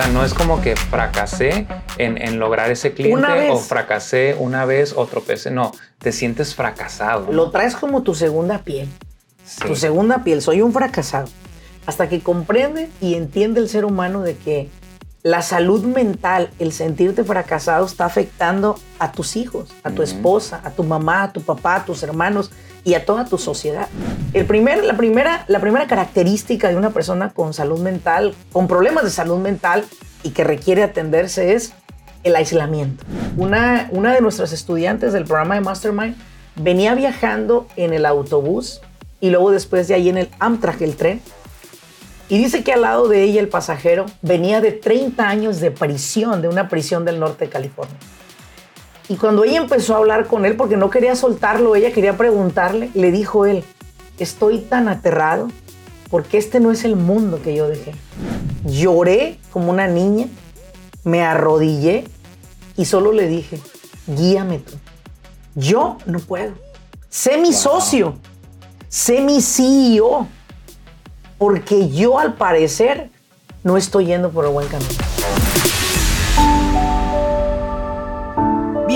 [0.00, 1.66] sea, no es como que fracasé
[1.98, 5.50] en, lograr ese cliente o fracasé una vez o tropecé.
[5.50, 7.30] No, te sientes fracasado.
[7.32, 8.88] Lo traes como tu segunda piel.
[9.66, 10.42] Tu segunda piel.
[10.42, 11.28] Soy un fracasado.
[11.86, 14.68] Hasta que comprende y entiende el ser humano de que
[15.22, 20.70] la salud mental, el sentirte fracasado está afectando a tus hijos, a tu esposa, a
[20.70, 22.50] tu mamá, a tu papá, a tus hermanos
[22.84, 23.88] y a toda tu sociedad.
[24.32, 29.84] La primera característica de una persona con salud mental, con problemas de salud mental
[30.22, 31.72] y que requiere atenderse es
[32.22, 33.04] el aislamiento.
[33.36, 36.16] Una, una de nuestras estudiantes del programa de Mastermind
[36.56, 38.80] venía viajando en el autobús
[39.20, 41.20] y luego después de ahí en el Amtrak, el tren,
[42.28, 46.40] y dice que al lado de ella el pasajero venía de 30 años de prisión,
[46.42, 47.96] de una prisión del norte de California.
[49.10, 52.90] Y cuando ella empezó a hablar con él, porque no quería soltarlo, ella quería preguntarle,
[52.94, 53.64] le dijo él,
[54.20, 55.48] estoy tan aterrado
[56.10, 57.92] porque este no es el mundo que yo dejé.
[58.64, 60.28] Lloré como una niña,
[61.02, 62.04] me arrodillé
[62.76, 63.58] y solo le dije,
[64.06, 64.74] guíame tú.
[65.56, 66.52] Yo no puedo.
[67.08, 68.14] Sé mi socio,
[68.88, 70.28] sé mi CEO
[71.36, 73.10] porque yo al parecer
[73.64, 74.94] no estoy yendo por el buen camino.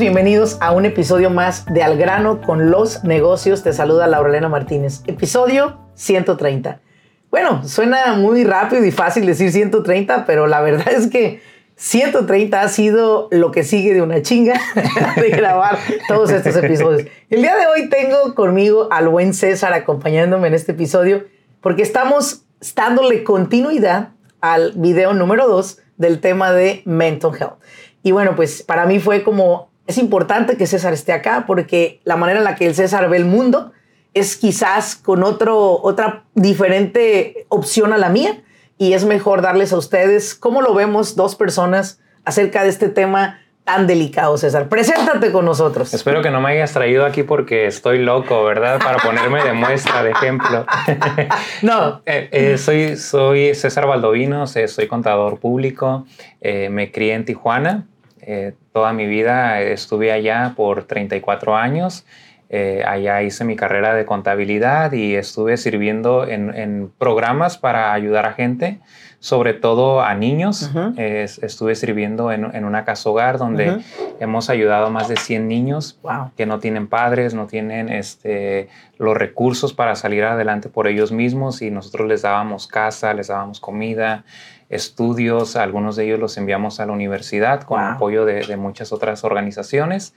[0.00, 3.62] Bienvenidos a un episodio más de Al grano con los negocios.
[3.62, 5.02] Te saluda Laurelena Martínez.
[5.06, 6.80] Episodio 130.
[7.30, 11.42] Bueno, suena muy rápido y fácil decir 130, pero la verdad es que
[11.76, 14.58] 130 ha sido lo que sigue de una chinga
[15.16, 15.78] de grabar
[16.08, 17.06] todos estos episodios.
[17.28, 21.26] El día de hoy tengo conmigo al buen César acompañándome en este episodio
[21.60, 27.58] porque estamos dándole continuidad al video número 2 del tema de mental health.
[28.02, 32.16] Y bueno, pues para mí fue como, es importante que César esté acá porque la
[32.16, 33.72] manera en la que el César ve el mundo
[34.14, 38.42] es quizás con otro, otra diferente opción a la mía
[38.78, 43.40] y es mejor darles a ustedes cómo lo vemos dos personas acerca de este tema
[43.64, 44.68] tan delicado, César.
[44.68, 45.92] Preséntate con nosotros.
[45.92, 48.80] Espero que no me hayas traído aquí porque estoy loco, ¿verdad?
[48.82, 50.66] Para ponerme de muestra, de ejemplo.
[51.62, 52.02] no.
[52.06, 56.06] Eh, eh, soy, soy César Baldovino, soy contador público,
[56.40, 57.86] eh, me crié en Tijuana,
[58.72, 62.04] toda mi vida estuve allá por 34 años.
[62.52, 68.32] Eh, allá hice mi carrera de contabilidad y estuve sirviendo en, programas para ayudar a
[68.32, 68.80] gente,
[69.20, 70.68] sobre todo a niños.
[70.96, 73.82] estuve sirviendo en, una casa hogar donde
[74.18, 76.00] hemos ayudado a más de 100 niños
[76.36, 81.62] que no tienen padres, no tienen este, los recursos para salir adelante por ellos mismos
[81.62, 84.24] y nosotros les dábamos casa, les dábamos comida
[84.70, 89.24] estudios, algunos de ellos los enviamos a la universidad con apoyo de, de, muchas otras
[89.24, 90.14] organizaciones.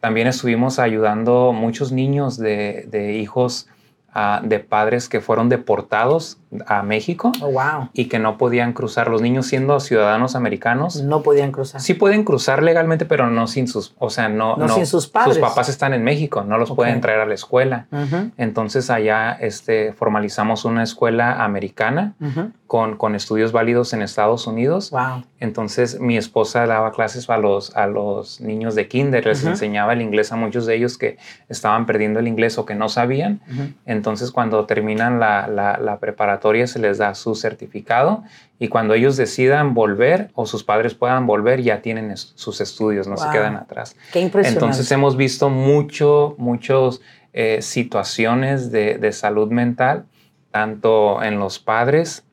[0.00, 3.68] También estuvimos ayudando muchos niños de, de hijos
[4.14, 6.36] Ah, de padres que fueron deportados
[6.66, 7.88] a México oh, wow.
[7.92, 9.08] y que no podían cruzar.
[9.08, 11.02] Los niños siendo ciudadanos americanos.
[11.02, 11.80] No podían cruzar.
[11.80, 15.36] Sí pueden cruzar legalmente, pero no sin sus, o sea, no, no, sin sus padres.
[15.36, 17.86] Sus papás están en México, no los pueden traer a la escuela.
[18.36, 22.14] Entonces allá este, formalizamos una escuela americana
[22.66, 24.90] con, con estudios válidos en Estados Unidos.
[24.90, 25.24] Wow.
[25.40, 30.02] Entonces mi esposa daba clases a los, a los niños de kinder, les enseñaba el
[30.02, 33.40] inglés a muchos de ellos que estaban perdiendo el inglés o que no sabían.
[33.86, 38.24] Entonces, cuando terminan la, preparatoria, se les da su certificado
[38.58, 43.16] y cuando ellos decidan volver o sus padres puedan volver, ya tienen sus estudios, no
[43.16, 43.96] se quedan atrás.
[44.12, 44.64] Qué impresionante.
[44.64, 47.00] Entonces, hemos visto mucho, muchas
[47.32, 50.04] eh, situaciones de, salud mental,
[50.50, 52.24] tanto en los padres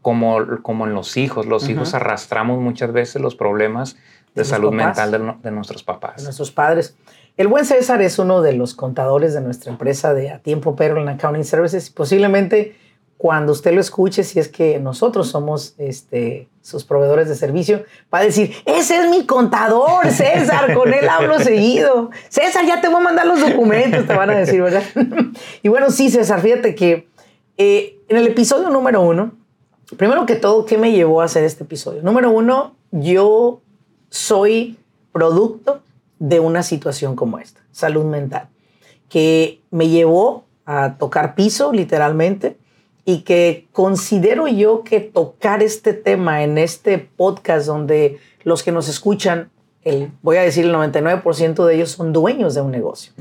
[0.00, 1.46] como, como en los hijos.
[1.46, 3.96] Los hijos arrastramos muchas veces los problemas
[4.34, 6.16] de, salud mental de, de, nuestros papás.
[6.16, 6.96] De nuestros padres.
[7.38, 11.08] El buen César es uno de los contadores de nuestra empresa de a tiempo en
[11.08, 11.88] Accounting Services.
[11.88, 12.76] Posiblemente
[13.22, 18.18] cuando usted lo escuche, si es que nosotros somos este, sus proveedores de servicio, va
[18.18, 22.10] a decir, ese es mi contador, César, con él hablo seguido.
[22.28, 24.82] César, ya te voy a mandar los documentos, te van a decir, ¿verdad?
[25.62, 27.06] y bueno, sí, César, fíjate que
[27.58, 29.30] eh, en el episodio número uno,
[29.96, 32.02] primero que todo, ¿qué me llevó a hacer este episodio?
[32.02, 33.60] Número uno, yo
[34.10, 34.80] soy
[35.12, 35.80] producto
[36.18, 38.48] de una situación como esta, salud mental.
[39.08, 42.56] que me llevó a tocar piso, literalmente,
[43.04, 48.88] y que considero yo que tocar este tema en este podcast donde los que nos
[48.88, 49.50] escuchan,
[49.82, 53.12] el, voy a decir el 99% de ellos son dueños de un negocio.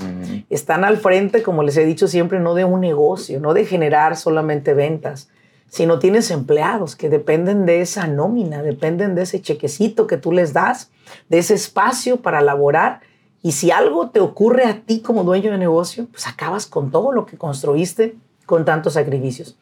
[0.49, 4.15] Están al frente, como les he dicho siempre, no de un negocio, no de generar
[4.15, 5.29] solamente ventas,
[5.67, 10.53] sino tienes empleados que dependen de esa nómina, dependen de ese chequecito que tú les
[10.53, 10.91] das,
[11.29, 12.99] de ese espacio para laborar.
[13.41, 17.11] Y si algo te ocurre a ti como dueño de negocio, pues acabas con todo
[17.11, 19.57] lo que construiste con tantos sacrificios.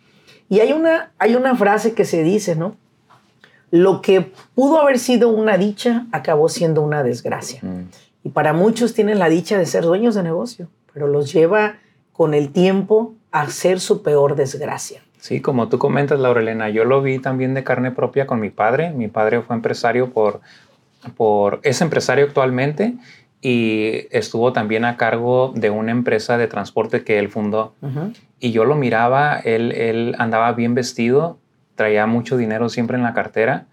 [0.49, 2.75] Y hay una, hay una frase que se dice, ¿no?
[3.71, 7.59] Lo que pudo haber sido una dicha acabó siendo una desgracia.
[7.61, 7.83] Mm.
[8.23, 11.77] Y para muchos tienen la dicha de ser dueños de negocio, pero los lleva
[12.11, 15.01] con el tiempo a ser su peor desgracia.
[15.19, 18.89] Sí, como tú comentas, Laurelena, yo lo vi también de carne propia con mi padre.
[18.89, 20.41] Mi padre fue empresario por,
[21.15, 22.95] por es empresario actualmente
[23.41, 27.73] y estuvo también a cargo de una empresa de transporte que él fundó.
[28.39, 31.39] Y yo lo miraba, él, él andaba bien vestido,
[31.75, 33.67] traía mucho dinero siempre en la cartera,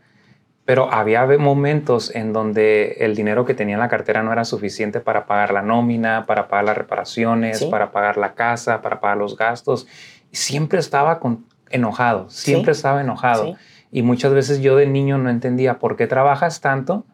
[0.64, 5.00] pero había momentos en donde el dinero que tenía en la cartera no era suficiente
[5.00, 9.36] para pagar la nómina, para pagar las reparaciones, para pagar la casa, para pagar los
[9.36, 9.86] gastos.
[10.32, 13.56] Siempre estaba con, enojado, siempre estaba enojado.
[13.90, 17.04] Y muchas veces yo de niño no entendía por qué trabajas tanto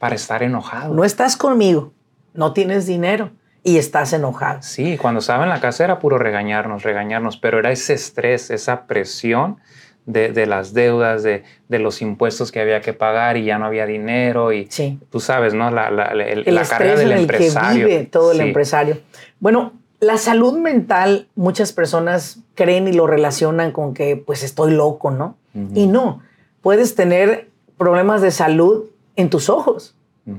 [0.00, 0.94] para estar enojado.
[0.94, 1.92] No estás conmigo,
[2.32, 3.30] no tienes dinero
[3.62, 4.62] y estás enojado.
[4.62, 8.86] Sí, cuando estaba en la casa era puro regañarnos, regañarnos, pero era ese estrés, esa
[8.86, 9.58] presión
[10.06, 14.54] de, las deudas, de, los impuestos que había que pagar y ya no había dinero
[14.54, 14.70] y
[15.10, 15.70] tú sabes, ¿no?
[15.70, 17.86] La, la, el, carga del empresario.
[17.86, 18.98] Que vive todo el empresario.
[19.38, 25.10] Bueno, la salud mental, muchas personas creen y lo relacionan con que pues estoy loco,
[25.10, 25.36] ¿no?
[25.74, 26.22] Y no,
[26.62, 28.84] puedes tener problemas de salud
[29.20, 29.94] en tus ojos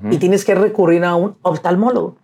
[0.09, 2.15] y tienes que recurrir a un oftalmólogo.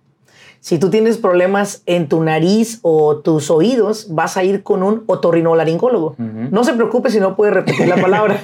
[0.60, 5.04] Si tú tienes problemas en tu nariz o tus oídos, vas a ir con un
[5.06, 6.16] otorrinolaringólogo.
[6.18, 8.42] No se preocupe si no puede repetir la palabra.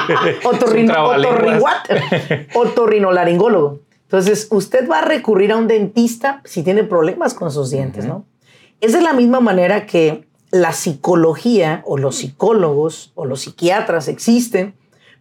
[0.44, 0.94] Otorrino,
[2.54, 3.80] otorrinolaringólogo.
[4.02, 8.24] Entonces, usted va a recurrir a un dentista si tiene problemas con sus dientes, ¿no?
[8.80, 14.74] Es de la misma manera que la psicología o los psicólogos o los psiquiatras existen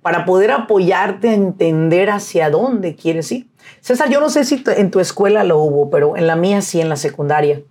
[0.06, 3.48] para poder apoyarte a entender hacia dónde quieres ir.
[3.82, 6.80] César, yo no sé si en tu escuela lo hubo, pero en la mía sí,
[6.80, 7.64] en la secundaria.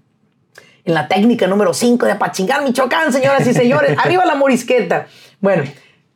[0.84, 3.96] En la técnica número 5 de Apachingar, Michoacán, señoras y señores.
[4.02, 5.06] Arriba la morisqueta.
[5.38, 5.62] Bueno,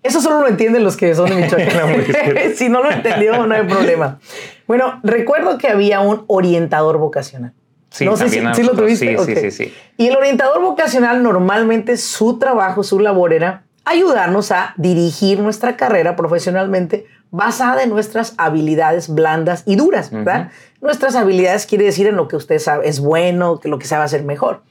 [0.03, 2.05] eso solo lo entienden los que son de Michoacán.
[2.56, 4.19] si no lo entendió, no hay problema.
[4.67, 7.53] Bueno, recuerdo que había un orientador vocacional.
[7.91, 9.17] Sí, no sé si, lo tuviste.
[9.19, 14.75] Sí, sí, sí, Y el orientador vocacional normalmente su trabajo, su labor era ayudarnos a
[14.76, 20.50] dirigir nuestra carrera profesionalmente basada en nuestras habilidades blandas y duras, ¿verdad?
[20.81, 24.05] Nuestras habilidades quiere decir en lo que usted sabe es bueno, que lo que sabe
[24.05, 24.62] hacer mejor.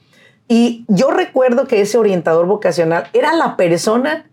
[0.48, 4.24] Y yo recuerdo que ese orientador vocacional era la persona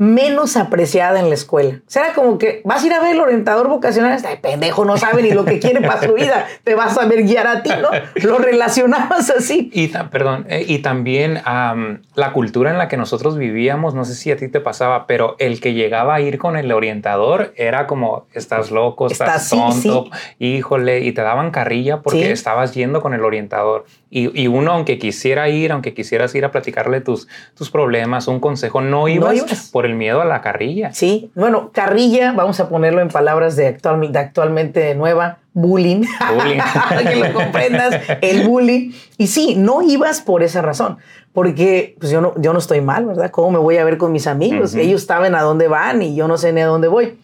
[0.00, 1.80] menos apreciada en la escuela.
[1.86, 4.86] O sea, era como que vas a ir a ver el orientador vocacional, este pendejo
[4.86, 7.62] no sabe ni lo que quiere para su vida, te vas a ver guiar a
[7.62, 7.90] ti, ¿no?
[8.26, 9.70] Lo relacionabas así.
[9.74, 14.30] Y, perdón, eh, y también la cultura en la que nosotros vivíamos, no sé si
[14.30, 18.26] a ti te pasaba, pero el que llegaba a ir con el orientador era como,
[18.32, 20.08] estás loco, estás, tonto,
[20.38, 23.84] híjole, y te daban carrilla porque estabas yendo con el orientador.
[24.08, 28.80] Y, uno, aunque quisiera ir, aunque quisieras ir a platicarle tus, tus problemas, un consejo,
[28.80, 30.92] no ibas, por el miedo a la carrilla.
[30.92, 36.02] Sí, bueno, carrilla, vamos a ponerlo en palabras de, actual, de actualmente nueva, bullying.
[36.34, 36.60] Bullying.
[37.08, 38.92] que lo comprendas, el bullying.
[39.18, 40.98] Y sí, no ibas por esa razón,
[41.32, 43.30] porque pues yo no, yo no estoy mal, ¿verdad?
[43.30, 44.74] ¿Cómo me voy a ver con mis amigos?
[44.74, 47.18] Ellos saben a dónde van y yo no sé ni a dónde voy.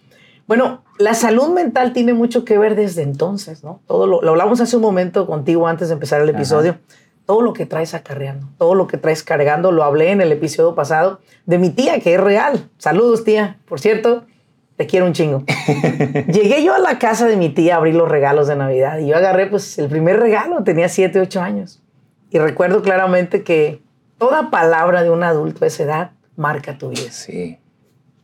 [0.47, 3.81] Bueno, la salud mental tiene mucho que ver desde entonces, ¿no?
[3.87, 6.79] Todo lo, hablamos hace un momento contigo antes de empezar el episodio.
[7.27, 10.75] Todo lo que traes acarreando, todo lo que traes cargando, lo hablé en el episodio
[10.75, 12.71] pasado de mi tía, que es real.
[12.79, 13.59] Saludos, tía.
[13.67, 14.25] Por cierto,
[14.77, 15.45] te quiero un chingo.
[16.29, 19.09] Llegué yo a la casa de mi tía a abrir los regalos de Navidad y
[19.09, 21.83] yo agarré pues el primer regalo, tenía 7, 8 años.
[22.31, 23.83] Y recuerdo claramente que
[24.19, 27.11] toda palabra de un adulto a esa edad marca tu vida.
[27.11, 27.59] Sí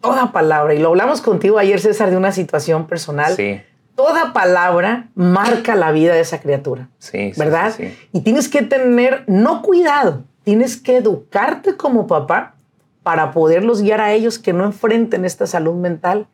[0.03, 3.35] toda palabra, y lo hablamos contigo ayer, César, de una situación personal.
[3.35, 3.63] Sí.
[4.03, 6.89] Toda palabra marca la vida de esa criatura.
[6.99, 7.31] Sí.
[7.37, 7.73] ¿Verdad?
[7.77, 12.57] Sí, y tienes que tener, no cuidado, tienes que educarte como papá
[13.05, 16.27] para poderlos guiar a ellos que no enfrenten esta salud mental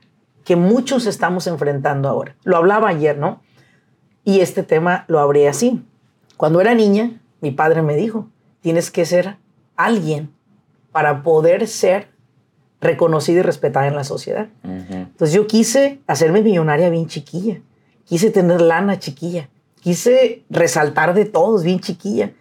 [0.46, 2.36] que muchos estamos enfrentando ahora.
[2.42, 3.42] Lo hablaba ayer, ¿no?
[4.24, 5.84] Y este tema lo abrí así.
[6.38, 8.30] Cuando era niña, mi padre me dijo,
[8.62, 9.36] tienes que ser
[9.76, 10.32] alguien
[10.90, 12.08] para poder ser
[12.80, 14.48] reconocida y respetada en la sociedad.
[14.62, 17.60] Entonces yo quise hacerme millonaria bien chiquilla,
[18.04, 19.48] quise tener lana chiquilla,
[19.80, 22.32] quise resaltar de todos bien chiquilla.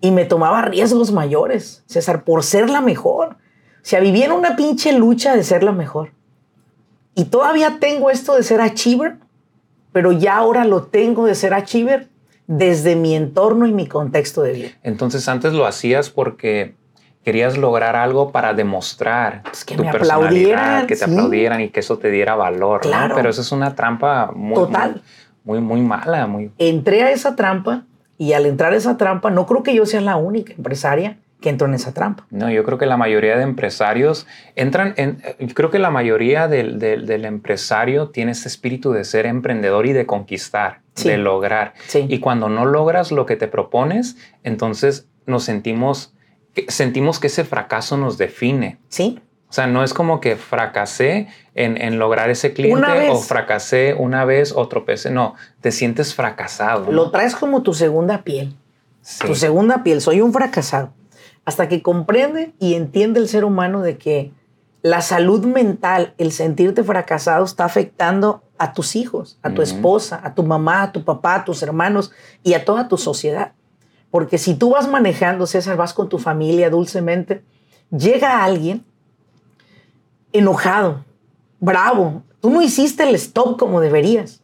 [0.00, 3.30] y me tomaba riesgos mayores, César, por ser la mejor.
[3.30, 3.36] O
[3.82, 6.12] sea, vivía en una pinche lucha de ser la mejor.
[7.16, 9.16] Y todavía tengo esto de ser achiever,
[9.90, 12.08] pero ya ahora lo tengo de ser achiever
[12.46, 14.68] desde mi entorno y mi contexto de vida.
[14.84, 16.76] Entonces antes lo hacías porque
[17.28, 21.80] querías lograr algo para demostrar pues que tu me aplaudieran, que te aplaudieran y que
[21.80, 22.80] eso te diera valor.
[22.80, 23.14] Claro.
[23.14, 25.02] Pero eso es una trampa muy, Total.
[25.44, 26.26] muy, muy, mala.
[26.26, 26.50] Muy...
[26.56, 27.82] Entré a esa trampa
[28.16, 31.50] y al entrar a esa trampa, no creo que yo sea la única empresaria que
[31.50, 32.24] entró en esa trampa.
[32.30, 35.20] No, yo creo que la mayoría de empresarios entran en,
[35.52, 40.06] creo que la mayoría del, del, empresario tiene ese espíritu de ser emprendedor y de
[40.06, 41.74] conquistar, de lograr.
[41.94, 46.14] Y cuando no logras lo que te propones, entonces nos sentimos,
[46.68, 48.78] sentimos que ese fracaso nos define.
[48.88, 49.20] Sí.
[49.48, 54.24] O sea, no es como que fracasé en, en lograr ese cliente o fracasé una
[54.24, 55.10] vez o tropecé.
[55.10, 56.92] No, te sientes fracasado.
[56.92, 58.54] Lo traes como tu segunda piel.
[59.24, 60.02] Tu segunda piel.
[60.02, 60.92] Soy un fracasado
[61.46, 64.32] hasta que comprende y entiende el ser humano de que
[64.82, 70.34] la salud mental, el sentirte fracasado está afectando a tus hijos, a tu esposa, a
[70.34, 72.12] tu mamá, a tu papá, a tus hermanos
[72.42, 73.52] y a toda tu sociedad.
[74.10, 77.42] Porque si tú vas manejando, César, vas con tu familia dulcemente,
[77.90, 78.84] llega alguien
[80.32, 81.04] enojado,
[81.60, 84.42] bravo, tú no hiciste el stop como deberías.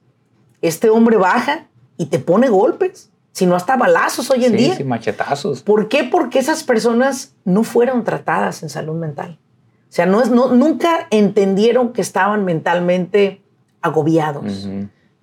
[0.60, 4.76] Este hombre baja y te pone golpes sino hasta balazos hoy en día.
[4.76, 5.62] Sí, machetazos.
[5.62, 6.04] ¿Por qué?
[6.04, 9.40] Porque esas personas no fueron tratadas en salud mental.
[9.88, 13.42] O sea, no es, no, nunca entendieron que estaban mentalmente
[13.82, 14.68] agobiados.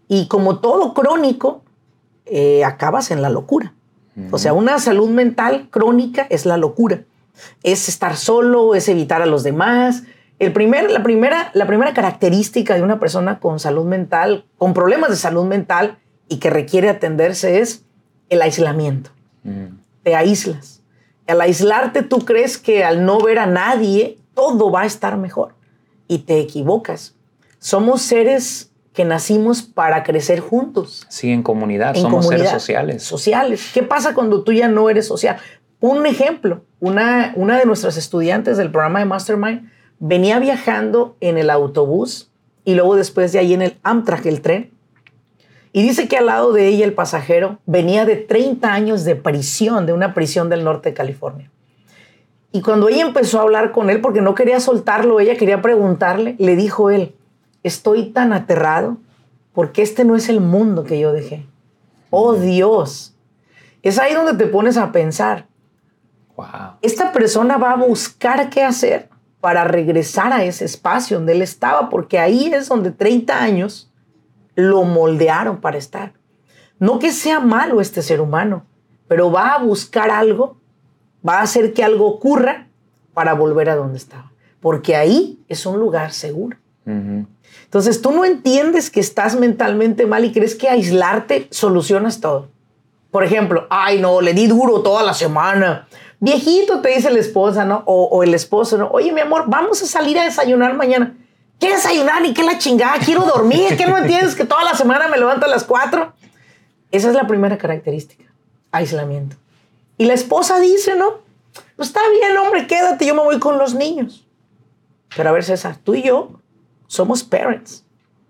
[0.09, 1.63] Y como todo crónico,
[2.25, 3.73] eh, acabas en la locura.
[4.29, 7.01] O sea, una salud mental crónica es la locura.
[7.63, 10.03] Es estar solo, es evitar a los demás.
[10.39, 15.09] El primer, la, primera, la primera característica de una persona con salud mental, con problemas
[15.09, 15.97] de salud mental
[16.27, 17.83] y que requiere atenderse es
[18.29, 19.11] el aislamiento.
[19.43, 19.77] Mm.
[20.03, 20.81] Te aíslas.
[21.27, 25.53] Al aislarte tú crees que al no ver a nadie todo va a estar mejor
[26.07, 27.15] y te equivocas.
[27.59, 31.05] Somos seres que nacimos para crecer juntos.
[31.09, 33.03] Sí, en comunidad, somos seres sociales.
[33.03, 33.71] Sociales.
[33.73, 35.37] ¿Qué pasa cuando tú ya no eres social?
[35.79, 41.49] Un ejemplo, una, una de nuestras estudiantes del programa de Mastermind venía viajando en el
[41.49, 42.31] autobús
[42.65, 44.71] y luego después de ahí en el Amtrak, el tren,
[45.73, 49.85] y dice que al lado de ella el pasajero venía de 30 años de prisión,
[49.85, 51.49] de una prisión del norte de California.
[52.51, 56.35] Y cuando ella empezó a hablar con él, porque no quería soltarlo, ella quería preguntarle,
[56.37, 57.15] le dijo él,
[57.63, 58.97] estoy tan aterrado
[59.53, 61.45] porque este no es el mundo que yo dejé.
[62.09, 63.15] Oh Dios.
[63.81, 65.47] Es ahí donde te pones a pensar.
[66.35, 66.77] Wow.
[66.81, 71.89] Esta persona va a buscar qué hacer para regresar a ese espacio donde él estaba,
[71.89, 73.91] porque ahí es donde 30 años
[74.55, 76.13] lo moldearon para estar.
[76.79, 78.65] No que sea malo este ser humano,
[79.07, 80.57] pero va a buscar algo,
[81.27, 82.67] va a hacer que algo ocurra
[83.13, 84.31] para volver a donde estaba.
[84.61, 86.57] Porque ahí es un lugar seguro.
[86.85, 92.49] Entonces tú no entiendes que estás mentalmente mal y crees que aislarte solucionas todo.
[93.11, 95.87] Por ejemplo, ay no, le di duro toda la semana.
[96.19, 97.83] Viejito, te dice la esposa, ¿no?
[97.85, 98.89] O, o el esposo, ¿no?
[98.91, 101.15] Oye, mi amor, vamos a salir a desayunar mañana.
[101.59, 102.97] ¿Qué desayunar y qué la chingada?
[103.03, 103.77] Quiero dormir.
[103.77, 106.13] ¿Qué no entiendes que toda la semana me levanto a las 4?
[106.91, 108.25] Esa es la primera característica,
[108.71, 109.37] aislamiento.
[109.97, 111.19] Y la esposa dice, ¿no?
[111.75, 114.27] Pues está bien, hombre, quédate, yo me voy con los niños.
[115.15, 116.40] Pero a ver, César, tú y yo
[116.91, 117.85] somos parents.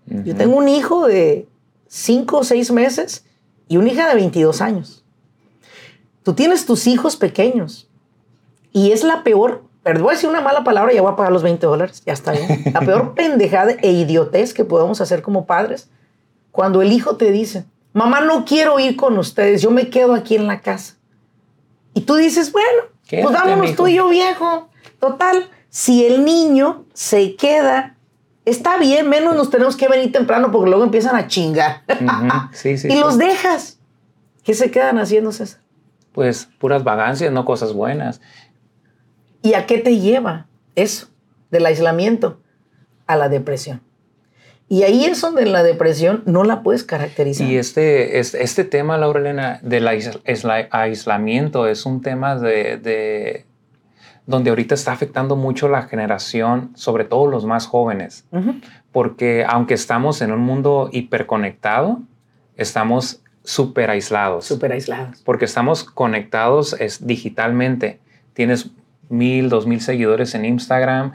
[0.06, 1.48] Yo tengo un hijo de
[1.88, 3.24] 5 o 6 meses
[3.66, 5.04] y una hija de 22 años.
[6.22, 7.88] Tú tienes tus hijos pequeños
[8.72, 11.16] y es la peor pero voy a decir una mala palabra y ya voy a
[11.16, 12.04] pagar los 20 dólares.
[12.06, 12.62] Ya está bien.
[12.72, 15.90] La peor pendejada e idiotez que podemos hacer como padres,
[16.52, 20.36] cuando el hijo te dice, mamá, no quiero ir con ustedes, yo me quedo aquí
[20.36, 20.94] en la casa.
[21.94, 24.68] Y tú dices, bueno, pues vámonos tú y yo viejo.
[25.00, 27.96] Total, si el niño se queda,
[28.44, 31.82] está bien, menos nos tenemos que venir temprano porque luego empiezan a chingar.
[32.64, 33.78] y los dejas.
[34.44, 35.60] ¿Qué se quedan haciendo, César?
[36.12, 38.20] Pues puras vagancias, no cosas buenas.
[39.42, 41.08] ¿Y a qué te lleva eso
[41.50, 42.40] del aislamiento?
[43.06, 43.82] A la depresión.
[44.68, 47.46] Y ahí es donde la depresión no la puedes caracterizar.
[47.46, 53.44] Y este, este, este tema, Laura Elena, del aislamiento es un tema de,
[54.26, 58.26] donde ahorita está afectando mucho la generación, sobre todo los más jóvenes.
[58.92, 62.00] Porque aunque estamos en un mundo hiperconectado,
[62.56, 64.44] estamos súper aislados.
[64.44, 65.20] Súper aislados.
[65.22, 68.00] Porque estamos conectados es, digitalmente.
[68.34, 68.70] Tienes
[69.08, 71.12] mil, dos mil seguidores en Instagram,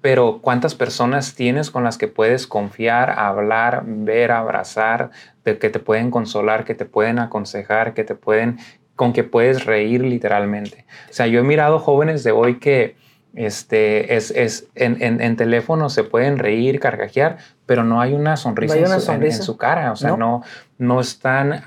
[0.00, 5.10] pero ¿cuántas personas tienes con las que puedes confiar, hablar, ver, abrazar,
[5.44, 8.58] de que te pueden consolar, que te pueden aconsejar, que te pueden
[8.98, 10.84] con que puedes reír literalmente.
[11.08, 12.96] O sea, yo he mirado jóvenes de hoy que
[13.36, 18.76] este, es, es en, en, teléfono se pueden reír, carcajear, pero no hay una sonrisa,
[18.76, 19.92] en, su, cara.
[19.92, 20.42] O sea, no,
[20.78, 21.62] no, están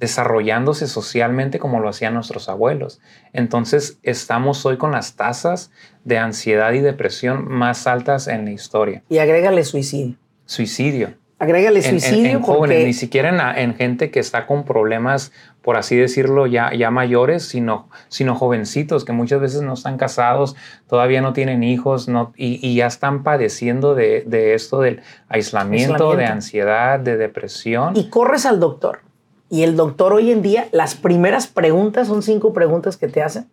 [0.00, 2.98] desarrollándose socialmente como lo hacían nuestros abuelos.
[3.34, 5.70] Entonces, estamos hoy con las tasas
[6.04, 9.02] de ansiedad y depresión más altas en la historia.
[9.10, 10.16] Y agrégale suicidio.
[10.46, 11.12] Suicidio.
[11.38, 12.30] Agrégale suicidio.
[12.30, 15.30] En, jóvenes, ni siquiera en, gente que está con problemas,
[15.68, 20.56] por así decirlo, ya, ya mayores, sino, sino jovencitos que muchas veces no están casados,
[20.86, 26.98] todavía no tienen hijos no, y, ya están padeciendo de, esto del aislamiento, de ansiedad,
[26.98, 27.94] de depresión.
[27.94, 29.00] Y corres al doctor.
[29.50, 33.50] Y el doctor hoy en día, las primeras preguntas son cinco preguntas que te hacen.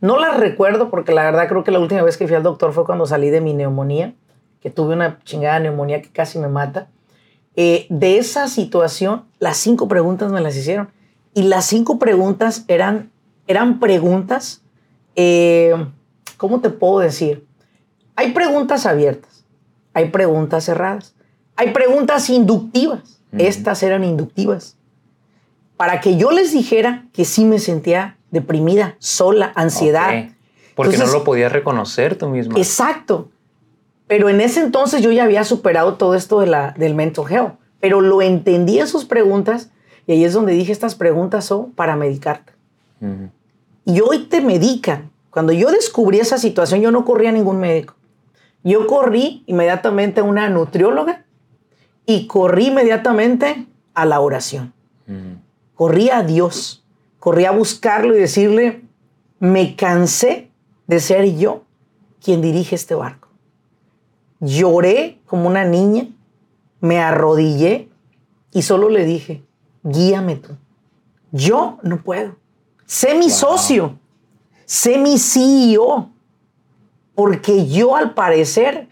[0.00, 2.72] No las recuerdo porque la verdad creo que la última vez que fui al doctor
[2.72, 4.14] fue cuando salí de mi neumonía,
[4.60, 6.88] que tuve una chingada neumonía que casi me mata.
[7.54, 10.88] Eh, de esa situación, las cinco preguntas me las hicieron.
[11.34, 13.10] Y las cinco preguntas eran,
[13.46, 14.62] eran preguntas,
[15.16, 15.74] eh,
[16.36, 17.46] ¿cómo te puedo decir?
[18.16, 19.44] Hay preguntas abiertas,
[19.94, 21.14] hay preguntas cerradas,
[21.56, 23.20] hay preguntas inductivas.
[23.38, 24.76] Estas eran inductivas.
[25.78, 30.26] Para que yo les dijera que sí me sentía deprimida, sola, ansiedad.
[30.74, 32.58] Porque no lo podías reconocer tú mismo.
[32.58, 33.30] Exacto.
[34.06, 37.54] Pero en ese entonces yo ya había superado todo esto de la, del mental health.
[37.80, 39.70] Pero lo entendí en sus preguntas
[40.06, 42.52] y ahí es donde dije, estas preguntas son para medicarte.
[43.84, 45.10] Y hoy te medican.
[45.30, 47.94] Cuando yo descubrí esa situación, yo no corrí a ningún médico.
[48.62, 51.24] Yo corrí inmediatamente a una nutrióloga
[52.06, 54.72] y corrí inmediatamente a la oración.
[55.74, 56.84] Corrí a Dios.
[57.18, 58.82] Corrí a buscarlo y decirle,
[59.38, 60.50] me cansé
[60.86, 61.62] de ser yo
[62.20, 63.22] quien dirige este barco
[64.42, 66.08] lloré como una niña,
[66.80, 67.88] me arrodillé
[68.52, 69.42] y solo le dije,
[69.82, 70.56] guíame tú.
[71.30, 72.36] Yo no puedo.
[72.86, 73.98] Sé mi socio,
[74.64, 76.10] sé mi CEO,
[77.14, 78.88] porque yo al parecer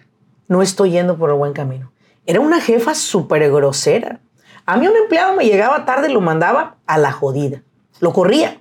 [0.48, 1.92] no estoy yendo por el buen camino.
[2.26, 4.20] Era una jefa súper grosera.
[4.66, 7.62] A mí un empleado me llegaba tarde y lo mandaba a la jodida.
[8.00, 8.60] Lo corría.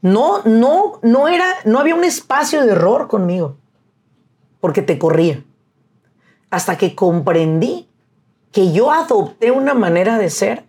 [0.00, 3.56] No, no, no era, no había un espacio de error conmigo,
[4.60, 5.42] porque te corría
[6.54, 7.88] hasta que comprendí
[8.52, 10.64] que yo adopté una manera de ser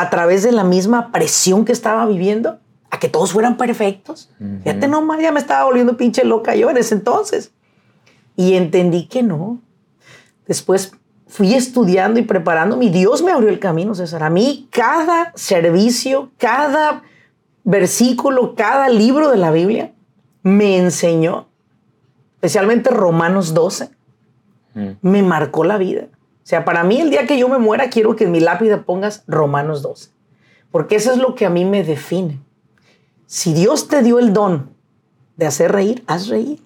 [0.00, 2.58] a través de la misma presión que estaba viviendo,
[2.90, 4.30] a que todos fueran perfectos.
[4.64, 7.52] Fíjate nomás, ya me estaba volviendo pinche loca yo en ese entonces.
[8.36, 9.60] Y entendí que no.
[10.46, 10.92] Después
[11.26, 12.76] fui estudiando y preparando.
[12.76, 14.22] Mi Dios me abrió el camino, César.
[14.22, 17.02] A mí cada servicio, cada
[17.64, 19.92] versículo, cada libro de la Biblia
[20.42, 21.48] me enseñó,
[22.36, 23.90] especialmente Romanos 12,
[24.74, 24.90] Mm.
[25.02, 26.06] me marcó la vida.
[26.48, 29.22] Sea, para mí el día que yo me muera quiero que en mi lápida pongas
[29.26, 30.12] Romanos 12,
[30.70, 32.40] porque eso es lo que a mí me define.
[33.26, 34.70] Si Dios te dio el don
[35.36, 36.62] de hacer reír, haz reír.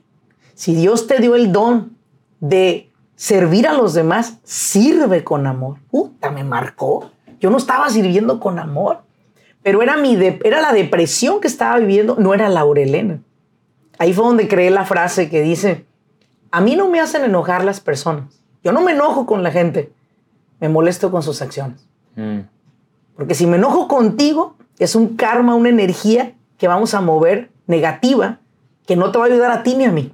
[0.54, 1.96] Si Dios te dio el don
[2.38, 5.78] de servir a los demás, sirve con amor.
[5.90, 7.10] Puta, me marcó.
[7.40, 9.02] Yo no estaba sirviendo con amor,
[9.64, 13.20] pero era, mi era la depresión que estaba viviendo, no era Laurelena.
[13.98, 15.86] Ahí fue donde creé la frase que dice,
[16.52, 18.41] a mí no me hacen enojar las personas.
[18.62, 19.92] Yo no me enojo con la gente.
[20.60, 21.86] Me molesto con sus acciones.
[22.16, 22.40] Mm.
[23.16, 28.38] Porque si me enojo contigo, es un karma, una energía que vamos a mover negativa
[28.86, 30.12] que no te va a ayudar a ti ni a mí.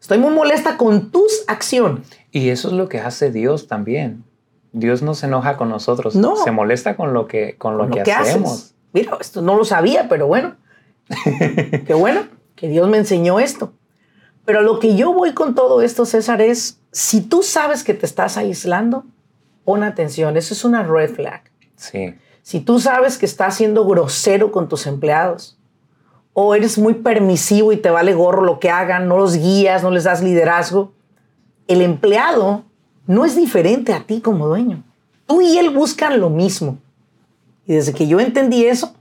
[0.00, 2.08] Estoy muy molesta con tus acciones.
[2.30, 4.24] Y eso es lo que hace Dios también.
[4.72, 6.36] Dios no se enoja con nosotros, no.
[6.36, 8.74] se molesta con lo que, con lo, que, hacemos.
[8.92, 10.54] Mira, esto no lo sabía, pero bueno.
[11.86, 12.22] Qué bueno
[12.54, 13.72] que Dios me enseñó esto.
[14.44, 18.06] Pero lo que yo voy con todo esto, César, es si tú sabes que te
[18.06, 19.04] estás aislando,
[19.66, 20.38] pon atención.
[20.38, 21.42] Eso es una red flag.
[21.74, 22.14] Sí.
[22.40, 25.58] Si tú sabes que estás siendo grosero con tus empleados
[26.32, 29.90] o eres muy permisivo y te vale gorro lo que hagan, no los guías, no
[29.90, 30.94] les das liderazgo,
[31.68, 32.64] el empleado
[33.06, 34.82] no es diferente a ti como dueño.
[35.26, 36.78] Tú y él buscan lo mismo.
[37.66, 38.94] Y desde que yo entendí eso,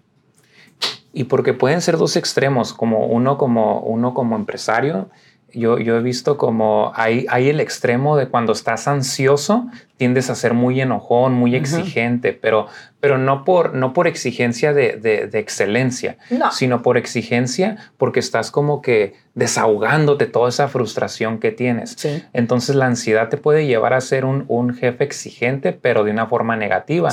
[1.14, 5.08] y porque pueden ser dos extremos, como uno como uno como empresario
[5.56, 10.54] yo, he visto como hay, hay el extremo de cuando estás ansioso, tiendes a ser
[10.54, 12.68] muy enojón, muy exigente, pero,
[13.00, 16.18] pero no, por, no por exigencia de, excelencia,
[16.52, 21.96] sino por exigencia porque estás como que desahogándote toda esa frustración que tienes.
[22.34, 26.28] Entonces la ansiedad te puede llevar a ser un, un jefe exigente, pero de una
[26.28, 27.12] forma negativa.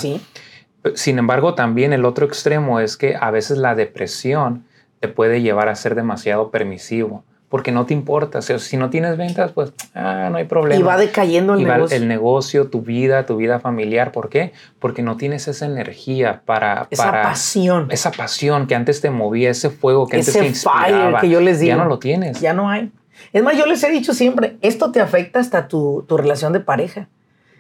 [0.95, 4.64] Sin embargo, también el otro extremo es que a veces la depresión
[4.99, 8.38] te puede llevar a ser demasiado permisivo porque no te importa.
[8.38, 10.80] O sea, si no tienes ventas, pues ah, no hay problema.
[10.80, 11.94] Y va decayendo el y negocio.
[11.98, 14.10] el negocio, tu vida, tu vida familiar.
[14.10, 14.54] ¿Por qué?
[14.78, 16.86] Porque no tienes esa energía para...
[16.88, 17.88] Esa pasión.
[17.90, 21.10] Esa pasión que antes te movía, ese fuego que antes te inspiraba.
[21.10, 21.68] Fire que yo les digo.
[21.68, 22.40] Ya no lo tienes.
[22.40, 22.90] Ya no hay.
[23.34, 26.60] Es más, yo les he dicho siempre, esto te afecta hasta tu, tu relación de
[26.60, 27.10] pareja.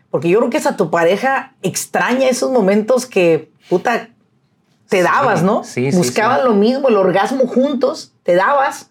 [0.08, 4.08] Porque yo creo que a tu pareja extraña esos momentos que, puta,
[4.88, 5.64] te dabas, ¿no?
[5.64, 8.88] Sí, Buscaban lo mismo, el orgasmo juntos, te dabas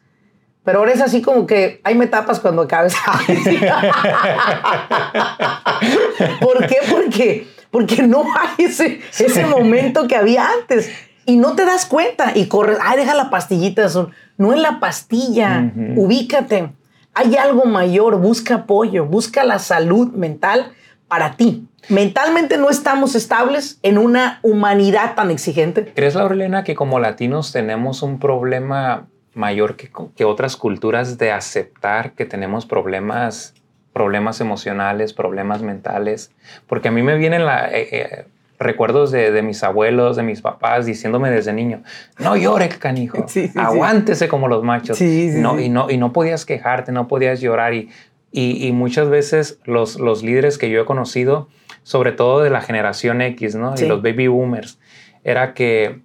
[0.64, 2.96] pero ahora es así como que hay me tapas cuando acabes.
[6.40, 6.78] ¿Por qué?
[6.90, 10.92] Porque, porque no hay ese, ese momento que había antes.
[11.26, 14.12] Y no te das cuenta y corres, ay, deja la pastillita azul.
[14.38, 16.74] No es la pastilla, ubícate.
[17.14, 20.72] Hay algo mayor, busca apoyo, busca la salud mental
[21.08, 21.68] para ti.
[21.90, 25.92] Mentalmente no estamos estables en una humanidad tan exigente.
[25.94, 32.14] ¿Crees, Laurelena, que como latinos tenemos un problema mayor que, que, otras culturas de aceptar
[32.14, 33.54] que tenemos problemas,
[33.94, 36.32] problemas emocionales, problemas mentales,
[36.68, 38.26] porque a mí me vienen la, eh, eh,
[38.62, 41.84] recuerdos de, de, mis abuelos, de mis papás, diciéndome desde niño,
[42.20, 45.02] no llore, canijo, aguántese como los machos.
[45.02, 47.74] no, Y, no, y no podías quejarte, no podías llorar.
[47.74, 47.90] Y,
[48.32, 51.50] y, y, muchas veces los, los líderes que yo he conocido,
[51.84, 53.74] sobre todo de la generación X, ¿no?
[53.78, 54.80] Y los baby boomers,
[55.24, 56.02] era que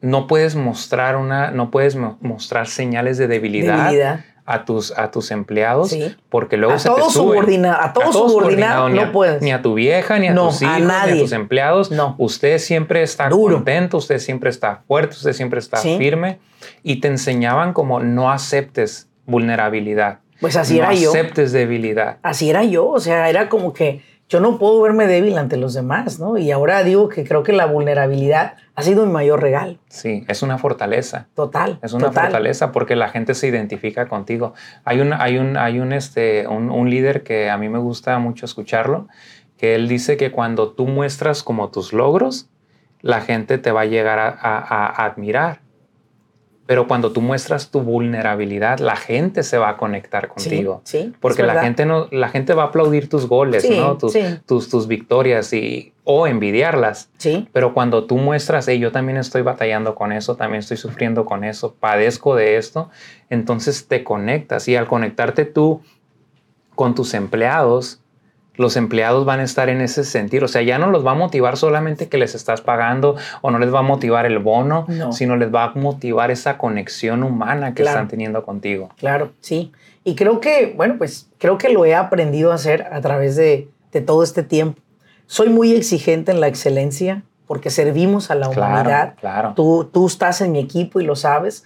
[0.00, 5.94] no puedes mostrar una, no puedes mostrar señales de debilidad, a tus, a tus empleados
[6.28, 9.42] porque luego a se todo te subordinado, a todo subordinado, no puedes.
[9.42, 11.90] Ni a tu vieja, ni a tus hijos, ni a tus empleados.
[11.90, 12.14] No.
[12.18, 16.38] Usted siempre está contento, usted siempre está fuerte, usted siempre está firme
[16.82, 20.20] y te enseñaban como no aceptes vulnerabilidad.
[20.40, 21.12] Pues así era yo.
[21.12, 22.18] No aceptes debilidad.
[22.22, 25.74] Así era yo, o sea, era como que yo no puedo verme débil ante los
[25.74, 26.36] demás, ¿no?
[26.36, 29.78] Y ahora digo que creo que la vulnerabilidad ha sido mi mayor regalo.
[29.88, 31.28] Sí, es una fortaleza.
[31.34, 31.78] Total.
[31.82, 34.54] Es una fortaleza porque la gente se identifica contigo.
[34.84, 38.46] Hay un, hay un, hay un, este, un, líder que a mí me gusta mucho
[38.46, 39.06] escucharlo,
[39.58, 42.48] que él dice que cuando tú muestras como tus logros,
[43.02, 45.65] la gente te va a llegar a admirar.
[46.66, 50.80] Pero cuando tú muestras tu vulnerabilidad, la gente se va a conectar contigo.
[50.84, 53.96] Sí, Porque la gente, no, la gente va a aplaudir tus goles, ¿no?
[53.96, 54.14] tus,
[54.46, 57.08] tus, tus, victorias y, o envidiarlas.
[57.18, 57.48] Sí.
[57.52, 61.44] Pero cuando tú muestras, hey, yo también estoy batallando con eso, también estoy sufriendo con
[61.44, 62.90] eso, padezco de esto,
[63.30, 64.66] entonces te conectas.
[64.66, 65.82] Y al conectarte tú
[66.74, 68.00] con tus empleados,
[68.56, 70.46] los empleados van a estar en ese sentido.
[70.46, 73.58] O sea, ya no los va a motivar solamente que les estás pagando o no
[73.58, 77.82] les va a motivar el bono, sino les va a motivar esa conexión humana que
[77.82, 78.90] están teniendo contigo.
[78.96, 79.72] Claro, sí.
[80.04, 83.68] Y creo que, bueno, pues creo que lo he aprendido a hacer a través de,
[84.06, 84.80] todo este tiempo.
[85.26, 89.14] Soy muy exigente en la excelencia porque servimos a la humanidad.
[89.18, 89.54] Claro.
[89.56, 91.64] Tú, tú estás en mi equipo y lo sabes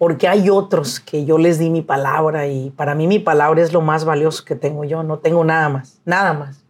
[0.00, 3.74] porque hay otros que yo les di mi palabra y para mí mi palabra es
[3.74, 6.64] lo más valioso que tengo yo, no tengo nada más, nada más.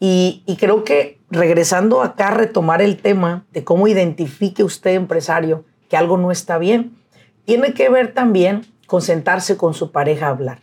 [0.00, 5.96] Y, creo que regresando acá a retomar el tema de cómo identifique usted, empresario, que
[5.96, 6.96] algo no está bien,
[7.44, 10.58] tiene que ver también con sentarse con su pareja a hablar.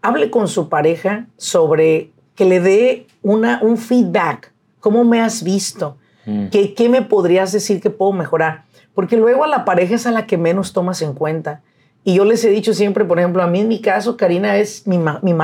[0.00, 4.50] Hable con su pareja sobre que le dé una, un feedback.
[4.80, 5.98] ¿Cómo me has visto?
[6.24, 6.46] Mm.
[6.46, 8.64] ¿Qué, ¿Qué me podrías decir que puedo mejorar?
[8.94, 11.62] Porque luego a la pareja es a la que menos tomas en cuenta.
[12.04, 14.86] Y yo les he dicho siempre, por ejemplo, a mí en mi caso, Karina es
[14.86, 15.34] mi, mi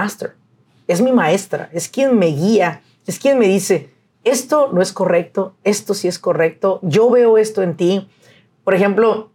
[0.88, 3.90] es mi maestra, es quien me guía, es quien me dice,
[4.24, 8.09] esto no es correcto, esto sí es correcto, yo veo esto en ti.
[8.64, 9.30] Por ejemplo,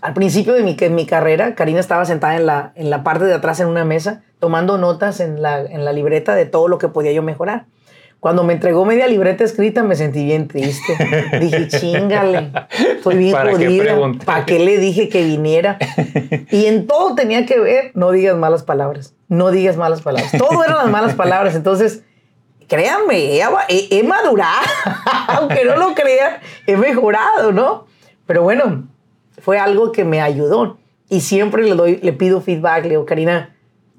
[0.00, 3.34] al principio de mi, mi carrera, Karina estaba sentada en la, en la parte de
[3.34, 6.88] atrás en una mesa, tomando notas en la, en la libreta de todo lo que
[6.88, 7.66] podía yo mejorar.
[8.24, 10.96] Cuando me entregó media libreta escrita me sentí bien triste.
[11.40, 12.52] dije, chingale,
[12.96, 13.98] estoy bien jodida.
[14.24, 15.76] ¿Para qué le dije que viniera?
[16.50, 20.32] Y en todo tenía que ver, no digas malas palabras, no digas malas palabras.
[20.38, 21.54] Todo eran las malas palabras.
[21.54, 22.02] Entonces,
[22.66, 23.42] créanme, he,
[23.90, 24.68] he madurado,
[25.28, 27.84] aunque no lo crean, he mejorado, ¿no?
[28.24, 28.88] Pero bueno,
[29.42, 30.78] fue algo que me ayudó.
[31.10, 33.53] Y siempre le, doy, le pido feedback, le digo, Karina,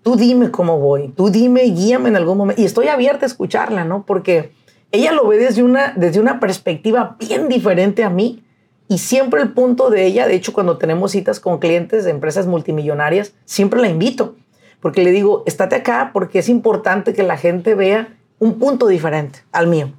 [0.06, 2.62] tú dime cómo voy, tú dime, guíame en algún momento.
[2.62, 4.06] Y estoy abierta a escucharla, ¿no?
[4.06, 4.52] Porque
[4.92, 8.44] ella lo ve desde una, desde una perspectiva bien diferente a mí.
[8.88, 12.46] Y siempre el punto de ella, de hecho, cuando tenemos citas con clientes de empresas
[12.46, 14.36] multimillonarias, siempre la invito.
[14.80, 19.40] Porque le digo, estate acá porque es importante que la gente vea un punto diferente
[19.52, 19.92] al mío.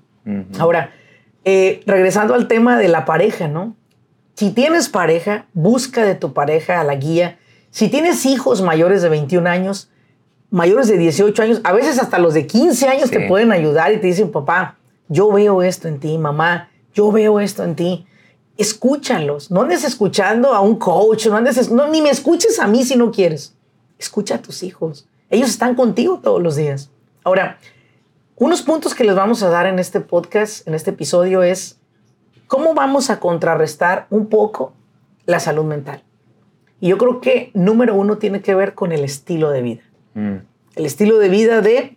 [0.61, 0.92] Ahora,
[1.45, 3.75] eh, regresando al tema de la pareja, ¿no?
[4.35, 7.38] Si tienes pareja, busca de tu pareja a la guía.
[7.73, 9.90] Si tienes hijos mayores de 21 años,
[10.50, 13.98] mayores de 18 años, a veces hasta los de 15 años te pueden ayudar y
[13.98, 14.76] te dicen, papá,
[15.09, 18.06] yo veo esto en ti, mamá, yo veo esto en ti.
[18.56, 22.85] Escúchalos, no andes escuchando a un coach, no andes, no, ni me escuches a mí
[22.85, 23.54] si no quieres.
[23.98, 25.06] escucha a tus hijos.
[25.28, 26.90] Ellos están contigo todos los días.
[27.24, 27.59] Ahora,
[28.37, 31.78] unos puntos que les vamos a dar en este podcast, en este episodio, es
[32.46, 34.72] cómo vamos a contrarrestar un poco
[35.26, 36.02] la salud mental.
[36.80, 39.82] Y yo creo que número uno tiene que ver con el estilo de vida.
[40.16, 40.38] Mm.
[40.74, 41.96] El estilo de vida de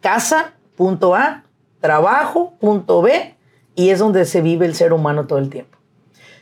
[0.00, 1.44] casa, punto A,
[1.80, 3.34] trabajo, punto B,
[3.74, 5.78] y es donde se vive el ser humano todo el tiempo.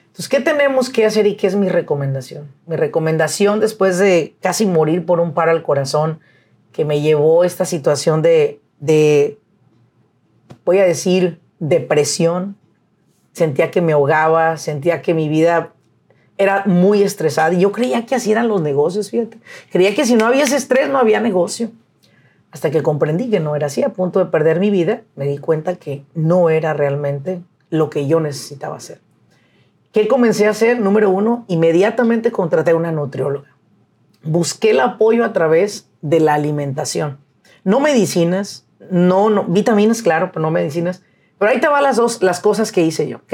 [0.06, 2.52] Entonces, ¿qué tenemos que hacer y qué es mi recomendación?
[2.66, 6.20] Mi recomendación después de casi morir por un paro al corazón
[6.72, 9.38] que me llevó esta situación de, de
[10.64, 12.56] voy a decir, depresión.
[13.32, 15.72] Sentía que me ahogaba, sentía que mi vida
[16.40, 19.38] era muy estresada y yo creía que así eran los negocios, fíjate.
[19.70, 21.70] Creía que si no había ese estrés no había negocio.
[22.50, 25.38] Hasta que comprendí que no era así, a punto de perder mi vida, me di
[25.38, 29.00] cuenta que no era realmente lo que yo necesitaba hacer.
[29.92, 30.80] ¿Qué comencé a hacer?
[30.80, 33.54] Número uno, inmediatamente contraté a una nutrióloga.
[34.22, 37.18] Busqué el apoyo a través de la alimentación.
[37.64, 41.02] No medicinas, no, no vitaminas, claro, pero no medicinas.
[41.40, 43.32] Pero ahí te van las dos las cosas que hice yo, ¿ok?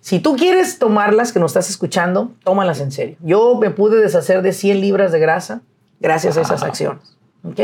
[0.00, 3.16] Si tú quieres tomarlas, que nos estás escuchando, tómalas en serio.
[3.20, 5.60] Yo me pude deshacer de 100 libras de grasa
[6.00, 7.60] gracias a esas acciones, ¿ok?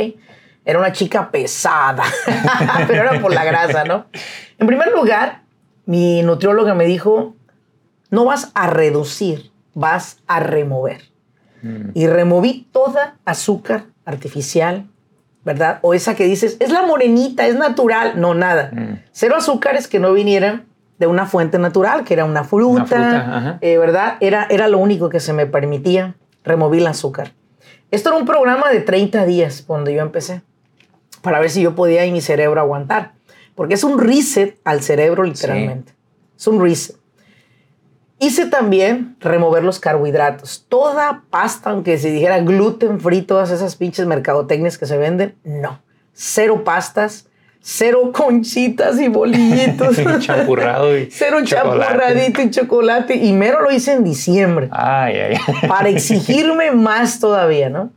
[0.65, 2.05] Era una chica pesada,
[2.87, 4.07] pero era por la grasa, ¿no?
[4.61, 5.43] En primer lugar,
[5.87, 7.35] mi nutrióloga me dijo,
[8.11, 11.03] no vas a reducir, vas a remover.
[11.63, 11.91] Mm.
[11.95, 14.87] Y removí toda azúcar artificial,
[15.45, 15.79] ¿verdad?
[15.83, 18.21] O esa que dices, es la morenita, es natural.
[18.21, 18.71] No, nada.
[18.73, 19.03] Mm.
[19.13, 20.67] Cero azúcares que no vinieran
[20.99, 24.17] de una fuente natural, que era una fruta, eh, ¿verdad?
[24.21, 27.33] Era, era lo único que se me permitía, remover el azúcar.
[27.91, 30.43] Esto era un programa de 30 días cuando yo empecé,
[31.23, 33.13] para ver si yo podía y mi cerebro aguantar.
[33.55, 35.93] Porque es un reset al cerebro, literalmente.
[36.37, 36.97] Es un reset.
[38.25, 40.65] Hice también remover los carbohidratos.
[40.71, 45.79] Toda pasta, aunque se dijera gluten free, todas esas pinches mercadotecnias que se venden, no.
[46.15, 47.27] Cero pastas,
[47.61, 49.99] cero conchitas y bolillitos.
[50.21, 53.17] champurrado y Cero champurradito y chocolate.
[53.17, 54.71] Y mero lo hice en diciembre.
[54.71, 55.69] Ay, ay.
[55.69, 57.91] Para exigirme más todavía, ¿no?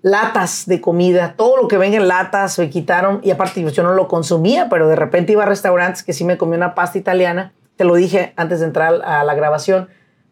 [0.00, 3.18] Latas de comida, todo lo que venga en latas me quitaron.
[3.24, 6.36] Y aparte, yo no lo consumía, pero de repente iba a restaurantes que sí me
[6.36, 9.88] comía una pasta italiana te lo dije antes de entrar a la grabación,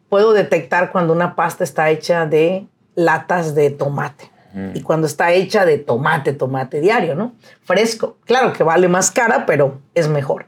[0.08, 4.30] puedo detectar cuando una pasta está hecha de latas de tomate.
[4.72, 7.32] Y cuando está hecha de tomate, tomate diario, ¿no?
[7.64, 8.18] Fresco.
[8.24, 10.46] Claro que vale más cara, pero es mejor.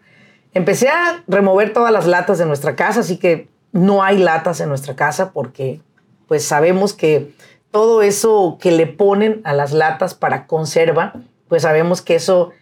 [0.54, 4.68] Empecé a remover todas las latas de nuestra casa, así que no hay latas en
[4.68, 5.80] nuestra casa porque
[6.28, 7.34] pues sabemos que
[7.72, 11.14] todo eso que le ponen a las latas para conserva,
[11.48, 12.52] pues sabemos que eso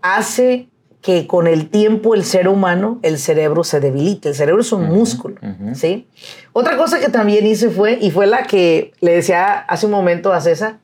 [0.00, 0.68] hace
[1.04, 4.30] que con el tiempo el ser humano, el cerebro se debilita.
[4.30, 5.36] El cerebro es un músculo,
[5.74, 6.08] ¿sí?
[6.54, 10.32] Otra cosa que también hice fue, y fue la que le decía hace un momento
[10.32, 10.78] a César,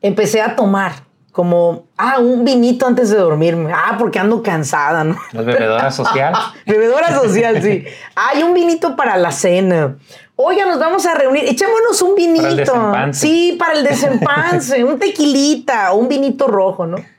[0.00, 0.92] empecé a tomar
[1.32, 3.72] como, ah, un vinito antes de dormirme.
[3.74, 5.16] Ah, porque ando cansada, ¿no?
[5.32, 6.32] ¿La bebedora social?
[6.66, 7.84] bebedora social, sí.
[8.14, 9.96] Hay un vinito para la cena.
[10.36, 11.42] Oiga, nos vamos a reunir.
[11.44, 12.72] Echémonos un vinito.
[12.72, 13.14] Para el.
[13.14, 14.84] Sí, para el desempance.
[14.84, 17.15] un tequilita o un vinito rojo, ¿no?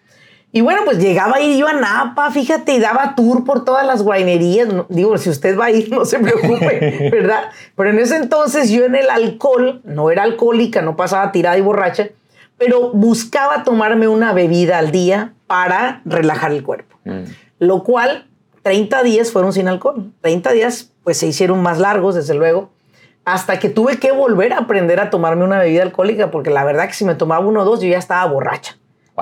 [0.58, 3.86] Y bueno, pues llegaba a ir yo a Napa, fíjate, y daba tour por todas
[3.86, 4.68] las guainerías.
[4.90, 7.52] Digo, si usted va a ir, no se preocupe, ¿verdad?
[7.76, 11.62] Pero en ese entonces yo en el alcohol, no era alcohólica, no pasaba tirada y
[11.62, 12.10] borracha,
[12.58, 16.98] pero buscaba tomarme una bebida al día para relajar el cuerpo.
[17.06, 17.26] Mm.
[17.60, 18.26] Lo cual,
[18.64, 20.12] 30 días fueron sin alcohol.
[20.22, 22.72] 30 días, pues se hicieron más largos, desde luego,
[23.26, 26.88] hasta que tuve que volver a aprender a tomarme una bebida alcohólica, porque la verdad
[26.88, 28.76] que si me tomaba uno o dos, yo ya estaba borracha.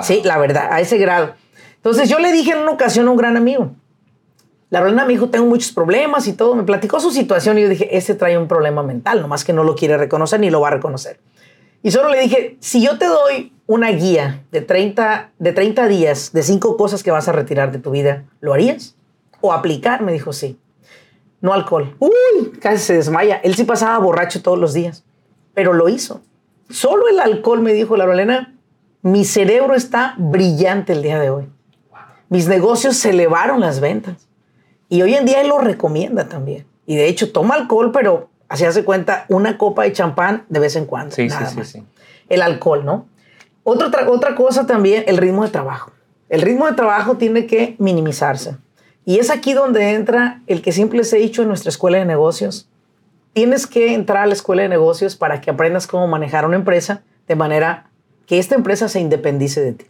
[0.03, 1.33] Sí, la verdad, a ese grado.
[1.77, 3.71] Entonces yo le dije en una ocasión a un gran amigo,
[4.69, 7.69] la verdad me dijo, tengo muchos problemas y todo, me platicó su situación y yo
[7.69, 10.69] dije, ese trae un problema mental, nomás que no lo quiere reconocer ni lo va
[10.69, 11.19] a reconocer.
[11.83, 16.33] Y solo le dije, si yo te doy una guía de 30, de 30 días
[16.33, 18.95] de cinco cosas que vas a retirar de tu vida, ¿lo harías?
[19.39, 20.01] ¿O aplicar?
[20.01, 20.57] Me dijo, sí.
[21.41, 21.95] No alcohol.
[21.99, 23.35] Uy, casi se desmaya.
[23.43, 25.03] Él sí pasaba borracho todos los días,
[25.53, 26.21] pero lo hizo.
[26.71, 28.54] Solo el alcohol, me dijo la Rolena,
[29.05, 31.47] mi cerebro está brillante el día de hoy.
[32.29, 34.27] Mis negocios se elevaron las ventas.
[34.89, 36.65] Y hoy en día él lo recomienda también.
[36.87, 40.75] Y de hecho toma alcohol, pero así hace cuenta una copa de champán de vez
[40.75, 41.15] en cuando.
[41.15, 41.83] Sí, sí, sí, sí,
[42.29, 43.05] El alcohol, ¿no?
[43.61, 45.91] Otra, otra cosa también, el ritmo de trabajo.
[46.27, 48.57] El ritmo de trabajo tiene que minimizarse.
[49.05, 52.05] Y es aquí donde entra el que siempre les he dicho en nuestra escuela de
[52.05, 52.71] negocios.
[53.33, 57.03] Tienes que entrar a la escuela de negocios para que aprendas cómo manejar una empresa
[57.27, 57.91] de manera
[58.25, 59.85] que esta empresa se independice de ti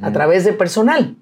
[0.00, 1.16] a través de personal.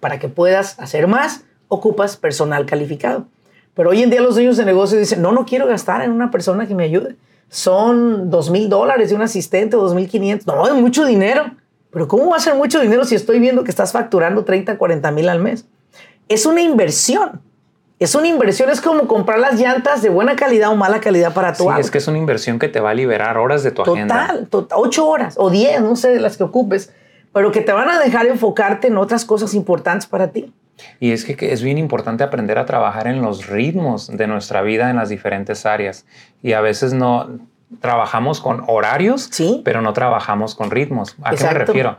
[0.00, 3.26] Para que puedas hacer más, ocupas personal calificado.
[3.74, 6.30] Pero hoy en día los dueños de negocio dicen, no, no quiero gastar en una
[6.30, 7.16] persona que me ayude.
[7.48, 10.46] son dos mil dólares de un asistente o dos mil quinientos.
[10.46, 11.52] No, es mucho dinero.
[11.90, 15.10] Pero ¿cómo va a ser mucho dinero si estoy viendo que estás facturando 30, 40
[15.12, 15.66] mil al mes?
[16.28, 17.40] Es una inversión.
[17.98, 21.54] Es una inversión, es como comprar las llantas de buena calidad o mala calidad para
[21.54, 23.82] tu sí, es que es una inversión que te va a liberar horas de tu
[23.82, 24.36] agenda.
[24.50, 26.92] Total, ocho horas o diez, no sé, de las que ocupes,
[27.32, 30.52] pero que te van a dejar enfocarte en otras cosas importantes para ti.
[31.00, 34.90] Y es que, es bien importante aprender a trabajar en los ritmos de nuestra vida
[34.90, 36.04] en las diferentes áreas.
[36.42, 37.30] Y a veces no
[37.80, 39.30] trabajamos con horarios,
[39.64, 41.16] pero no trabajamos con ritmos.
[41.22, 41.96] ¿A qué me refiero?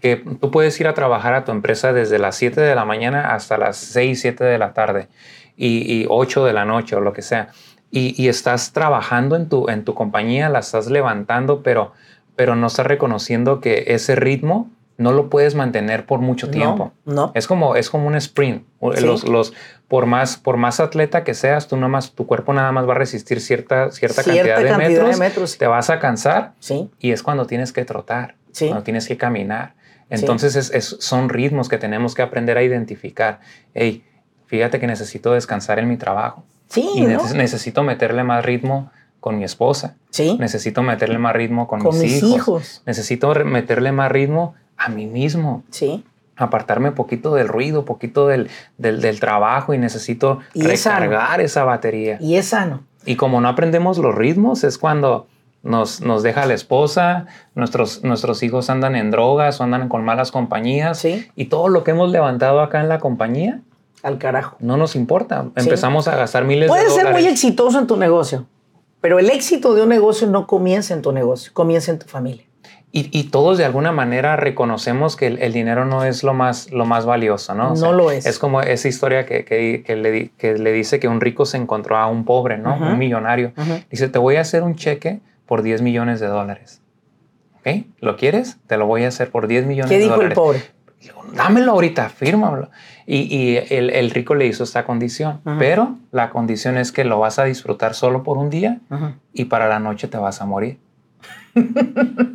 [0.00, 3.34] Que tú puedes ir a trabajar a tu empresa desde las 7 de la mañana
[3.34, 5.08] hasta las 6, 7 de la tarde
[5.56, 7.48] y, 8 de la noche o lo que sea.
[7.90, 11.92] Y, estás trabajando en tu, en tu compañía, la estás levantando, pero,
[12.36, 16.92] pero no estás reconociendo que ese ritmo no lo puedes mantener por mucho tiempo.
[17.04, 18.64] No, Es como, es como un sprint.
[18.80, 19.54] Los, los,
[19.86, 22.92] por, más, por más atleta que seas, tú nada más, tu cuerpo nada más va
[22.92, 26.90] a resistir cierta, cierta, cantidad, de, metros, Te vas a cansar sí.
[26.98, 29.74] y es cuando tienes que trotar, cuando tienes que caminar.
[30.10, 33.40] Entonces es, son ritmos que tenemos que aprender a identificar.
[33.74, 34.04] Hey,
[34.46, 36.44] fíjate que necesito descansar en mi trabajo.
[36.68, 38.90] Sí, y necesito meterle más ritmo
[39.20, 39.96] con mi esposa.
[40.10, 40.36] Sí.
[40.38, 42.36] Necesito meterle más ritmo con, mis, mis hijos.
[42.36, 42.82] hijos.
[42.86, 45.64] Necesito meterle más ritmo a mí mismo.
[45.70, 46.04] Sí.
[46.36, 52.16] Apartarme poquito del ruido, poquito del, del, trabajo y necesito recargar esa batería.
[52.20, 52.84] Y es sano.
[53.04, 55.26] Y como no aprendemos los ritmos, es cuando
[55.62, 60.30] nos, nos deja la esposa, nuestros, nuestros hijos andan en drogas o andan con malas
[60.30, 60.98] compañías.
[60.98, 61.28] Sí.
[61.34, 63.60] Y todo lo que hemos levantado acá en la compañía.
[64.02, 64.56] Al carajo.
[64.60, 65.46] No nos importa.
[65.56, 66.92] Empezamos a gastar miles de dólares.
[66.92, 68.46] Puedes ser muy exitoso en tu negocio,
[69.00, 72.44] pero el éxito de un negocio no comienza en tu negocio, comienza en tu familia.
[72.90, 77.04] Y, todos de alguna manera reconocemos que el, dinero no es lo más, lo más
[77.04, 77.74] valioso, ¿no?
[77.74, 78.24] no lo es.
[78.24, 81.98] Es como esa historia que, que, le, que, le, dice que un rico se encontró
[81.98, 82.76] a un pobre, ¿no?
[82.76, 83.52] Un millonario.
[83.90, 86.82] Dice, te voy a hacer un cheque por 10 millones de dólares.
[87.58, 87.86] ¿Ok?
[88.00, 88.58] ¿Lo quieres?
[88.68, 90.18] Te lo voy a hacer por 10 millones de dólares.
[90.18, 90.62] ¿Qué dijo el pobre?
[91.32, 92.70] Dámelo ahorita, fírmalo.
[93.06, 97.18] Y, y el, el, rico le hizo esta condición, pero la condición es que lo
[97.18, 98.80] vas a disfrutar solo por un día
[99.32, 100.78] y para la noche te vas a morir.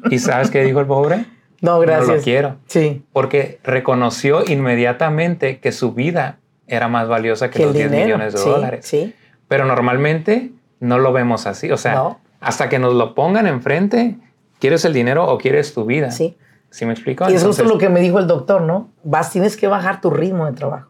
[0.10, 1.26] ¿Y sabes qué dijo el pobre?
[1.62, 2.08] No, gracias.
[2.08, 2.56] No lo quiero.
[2.68, 3.04] Sí.
[3.14, 8.86] Porque reconoció inmediatamente que su vida era más valiosa que, los 10 millones de dólares.
[8.86, 9.14] Sí.
[9.48, 11.72] Pero normalmente no lo vemos así.
[11.72, 14.18] O sea, hasta que nos lo pongan enfrente,
[14.60, 16.12] ¿quieres el dinero o quieres tu vida?
[16.12, 16.38] Sí.
[16.70, 17.30] ¿Sí me explico?
[17.30, 18.90] Y eso es lo que me dijo el doctor, ¿no?
[19.04, 20.90] Vas, tienes que bajar tu ritmo de trabajo.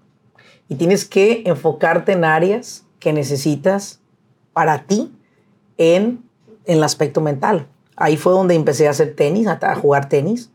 [0.70, 4.00] Y tienes que enfocarte en áreas que necesitas
[4.54, 5.12] para ti
[5.78, 6.24] en,
[6.66, 7.68] en el aspecto mental.
[7.96, 10.52] Ahí fue donde empecé a hacer tenis, a, jugar tenis.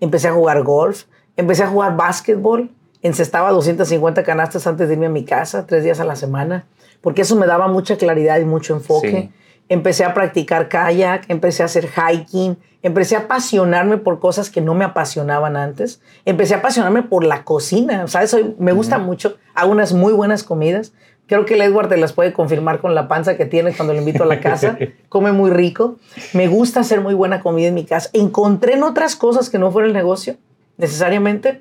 [0.00, 1.04] Empecé a jugar golf.
[1.36, 2.70] Empecé a jugar básquetbol.
[3.02, 6.66] Encestaba 250 canastas antes de irme a mi casa, tres días a la semana,
[7.00, 9.30] porque eso me daba mucha claridad y mucho enfoque.
[9.68, 14.74] Empecé a practicar kayak, empecé a hacer hiking, empecé a apasionarme por cosas que no
[14.74, 16.00] me apasionaban antes.
[16.24, 18.34] Empecé a apasionarme por la cocina, ¿sabes?
[18.58, 20.92] me gusta mucho, hago unas muy buenas comidas.
[21.26, 23.98] Creo que el Edward te las puede confirmar con la panza que tiene cuando lo
[23.98, 24.78] invito a la casa.
[25.10, 25.96] Come muy rico.
[26.32, 28.08] Me gusta hacer muy buena comida en mi casa.
[28.14, 30.36] Encontré en otras cosas que no fueron el negocio,
[30.78, 31.60] necesariamente,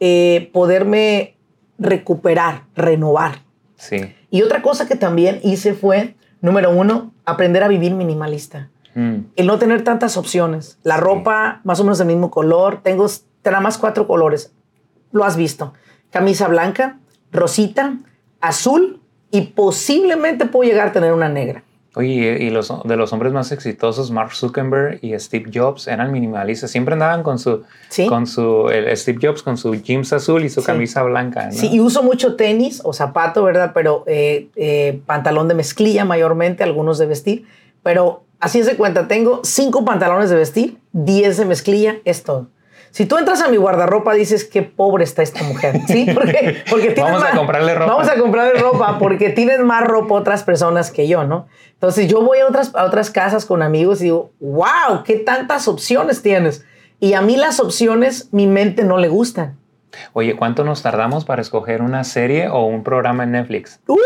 [0.00, 1.36] eh, poderme
[1.78, 3.38] recuperar, renovar.
[3.76, 4.14] Sí.
[4.30, 8.70] Y otra cosa que también hice fue, número uno, aprender a vivir minimalista.
[8.94, 9.16] Mm.
[9.36, 10.78] El no tener tantas opciones.
[10.82, 12.80] La ropa, más o menos del mismo color.
[12.82, 13.06] Tengo
[13.44, 14.52] nada más cuatro colores.
[15.12, 15.74] Lo has visto.
[16.10, 16.98] Camisa blanca,
[17.32, 17.98] rosita,
[18.40, 19.00] azul
[19.30, 21.62] y posiblemente puedo llegar a tener una negra.
[21.96, 26.70] Oye, y los, de los hombres más exitosos, Mark Zuckerberg y Steve Jobs eran minimalistas.
[26.70, 27.64] Siempre andaban con su,
[28.08, 31.50] con su Steve Jobs con su jeans azul y su camisa blanca.
[31.50, 33.72] Sí, y uso mucho tenis o zapato, ¿verdad?
[33.74, 37.46] Pero eh, eh, pantalón de mezclilla mayormente, algunos de vestir.
[37.82, 42.48] Pero así se cuenta, tengo cinco pantalones de vestir, diez de mezclilla, es todo.
[42.90, 46.06] Si tú entras a mi guardarropa, dices qué pobre está esta mujer, ¿sí?
[46.14, 47.92] Porque, porque vamos a comprarle ropa.
[47.92, 51.46] Vamos a comprarle ropa porque tienen más ropa otras personas que yo, ¿no?
[51.74, 55.68] Entonces yo voy a otras, a otras casas con amigos y digo, wow, qué tantas
[55.68, 56.64] opciones tienes.
[56.98, 59.56] Y a mí las opciones, mi mente no le gustan.
[60.12, 63.80] Oye, ¿cuánto nos tardamos para escoger una serie o un programa en Netflix?
[63.86, 63.96] ¡Uh!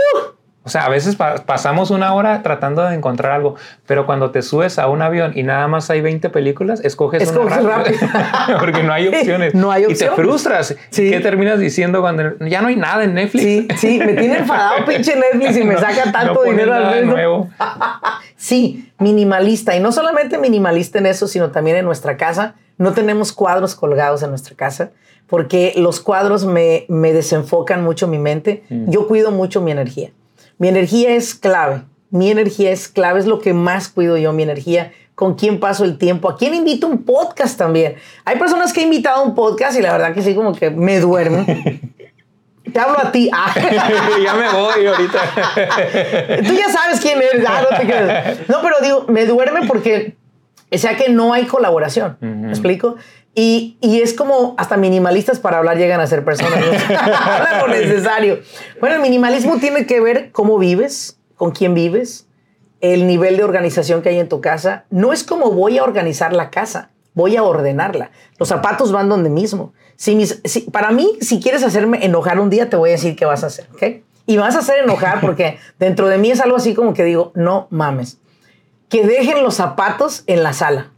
[0.67, 3.57] O sea, a veces pasamos una hora tratando de encontrar algo,
[3.87, 7.59] pero cuando te subes a un avión y nada más hay 20 películas, escoges, una
[7.59, 7.99] rápido.
[8.59, 9.55] porque no hay opciones.
[9.55, 10.01] No hay opciones.
[10.01, 10.75] Y te frustras.
[10.89, 11.11] Sí.
[11.11, 13.45] ¿Qué terminas diciendo cuando ya no hay nada en Netflix?
[13.45, 17.51] Sí, sí, me tiene enfadado pinche Netflix y me saca tanto dinero al nuevo.
[18.37, 19.77] sí, minimalista.
[19.77, 22.55] Y no solamente minimalista en eso, sino también en nuestra casa.
[22.79, 24.93] No tenemos cuadros colgados en nuestra casa
[25.27, 28.65] porque los cuadros me, desenfocan mucho mi mente.
[28.71, 28.91] Mm.
[28.91, 30.11] Yo cuido mucho mi energía.
[30.59, 34.43] Mi energía es clave Mi energía es clave, es lo que más cuido yo, mi
[34.43, 37.97] energía con quién paso el tiempo, a quién invito un podcast también.
[38.25, 40.71] Hay personas que he invitado a un podcast y la verdad que sí, como que
[40.71, 41.47] me duermo.
[42.73, 43.31] Te hablo a ti.
[43.33, 43.55] Ah.
[44.25, 45.21] ya me voy ahorita.
[46.45, 47.45] Tú ya sabes quién eres.
[47.47, 47.85] Ah, no, te
[48.49, 50.17] no, pero digo, me duerme porque,
[50.75, 52.17] o sea que no hay colaboración.
[52.21, 52.97] ¿Me explico?
[53.35, 56.63] Y, y, es como hasta minimalistas para hablar llegan a ser personas.
[56.89, 58.39] Hablan lo necesario.
[58.79, 62.29] Bueno, el minimalismo tiene que ver cómo vives, con quién vives,
[62.81, 64.85] el nivel de organización que hay en tu casa.
[64.91, 68.13] No es como voy a organizar la casa, voy a ordenarla.
[68.39, 69.73] Los zapatos van donde mismo.
[69.97, 73.25] Si mis, para mí, si quieres hacerme enojar un día, te voy a decir qué
[73.25, 74.05] vas a hacer, ¿ok?
[74.27, 77.33] Y vas a hacer enojar porque dentro de mí es algo así como que digo,
[77.35, 78.19] no mames,
[78.95, 80.93] que dejen los zapatos en la sala.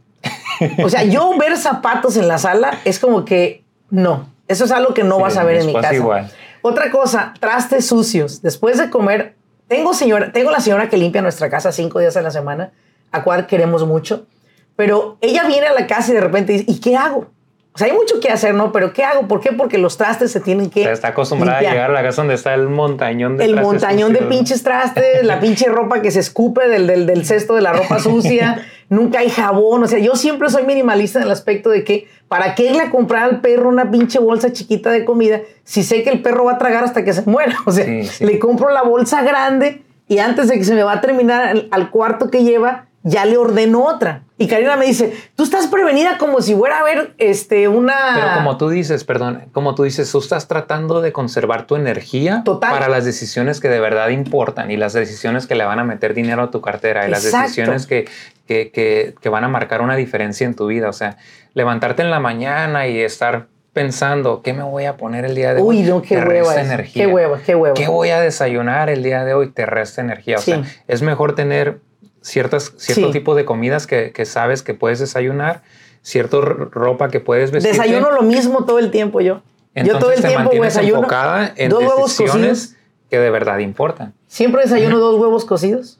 [0.83, 4.93] O sea, yo ver zapatos en la sala es como que no, eso es algo
[4.93, 5.95] que no vas a ver en mi casa.
[5.95, 6.31] Igual.
[6.61, 8.43] Otra cosa, trastes sucios.
[8.43, 9.33] Después de comer,
[9.67, 12.71] tengo, señora, tengo la señora que limpia nuestra casa cinco días a la semana,
[13.11, 14.27] a cual queremos mucho,
[14.75, 17.31] pero ella viene a la casa y de repente dice, ¿y qué hago?
[17.77, 18.71] O sea, hay mucho que hacer, ¿no?
[18.71, 19.27] Pero ¿qué hago?
[19.27, 19.51] ¿Por qué?
[19.51, 20.91] Porque los trastes se tienen que.
[20.91, 24.23] está acostumbrada a llegar a la casa donde está el montañón de El montañón de
[24.23, 27.99] pinches trastes, la pinche ropa que se escupe del, del, del cesto de la ropa
[27.99, 28.65] sucia.
[28.89, 29.83] Nunca hay jabón.
[29.83, 32.89] O sea, yo siempre soy minimalista en el aspecto de que, ¿para qué irle a
[32.89, 36.53] comprar al perro una pinche bolsa chiquita de comida si sé que el perro va
[36.53, 37.57] a tragar hasta que se muera?
[37.67, 41.01] O sea, le compro la bolsa grande y antes de que se me va a
[41.01, 44.23] terminar al cuarto que lleva, ya le ordeno otra.
[44.37, 47.95] Y Karina me dice, tú estás prevenida como si fuera a haber este, una...
[48.15, 52.43] Pero como tú dices, perdón, como tú dices, tú estás tratando de conservar tu energía
[52.59, 56.13] para las decisiones que de verdad importan y las decisiones que le van a meter
[56.13, 58.07] dinero a tu cartera y las decisiones que,
[58.45, 60.89] que, que, que van a marcar una diferencia en tu vida.
[60.89, 61.17] O sea,
[61.53, 65.61] levantarte en la mañana y estar pensando, ¿qué me voy a poner el día de
[65.61, 65.77] hoy?
[65.77, 66.59] Uy, no, qué hueva.
[66.59, 67.05] Energía.
[67.05, 67.73] Qué hueva, qué hueva.
[67.75, 69.51] ¿Qué voy a desayunar el día de hoy?
[69.51, 70.37] Te resta energía.
[70.37, 71.79] O sea, es mejor tener
[72.27, 75.63] ciertas, cierto tipo de comidas que, sabes que puedes desayunar,
[76.01, 77.71] cierta ropa que puedes vestir.
[77.71, 79.41] Desayuno lo mismo todo el tiempo yo.
[79.73, 82.73] yo todo el tiempo desayuno enfocada en dos huevos cocidos
[83.09, 84.13] que de verdad importan.
[84.27, 85.99] Siempre desayuno dos huevos cocidos,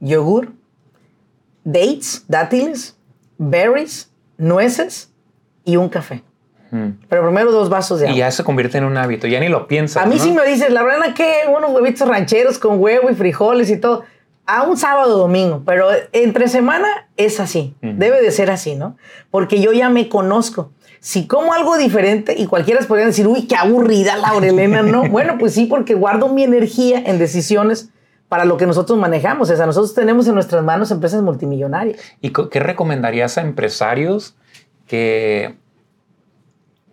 [0.00, 0.52] yogur,
[1.62, 2.96] dates, dátiles,
[3.38, 5.12] berries, nueces
[5.64, 6.24] y un café.
[7.08, 8.14] Pero primero dos vasos de agua.
[8.14, 10.02] Y ya se convierte en un hábito, ya ni lo piensas.
[10.02, 11.44] A mí sí me dices, la verdad, ¿qué?
[11.48, 14.04] Unos huevitos rancheros con huevo y frijoles y todo
[14.48, 16.88] a un sábado o domingo, pero entre semana
[17.18, 18.96] es así, debe de ser así, ¿no?
[19.30, 20.72] Porque yo ya me conozco.
[21.00, 25.02] Si como algo diferente y cualquiera podría decir, uy, qué aburrida Laurelena, ¿no?
[25.10, 27.90] bueno, pues sí, porque guardo mi energía en decisiones
[28.30, 29.50] para lo que nosotros manejamos.
[29.50, 32.00] O sea, nosotros tenemos en nuestras manos empresas multimillonarias.
[32.22, 34.34] ¿Y qué recomendarías a empresarios
[34.86, 35.56] que,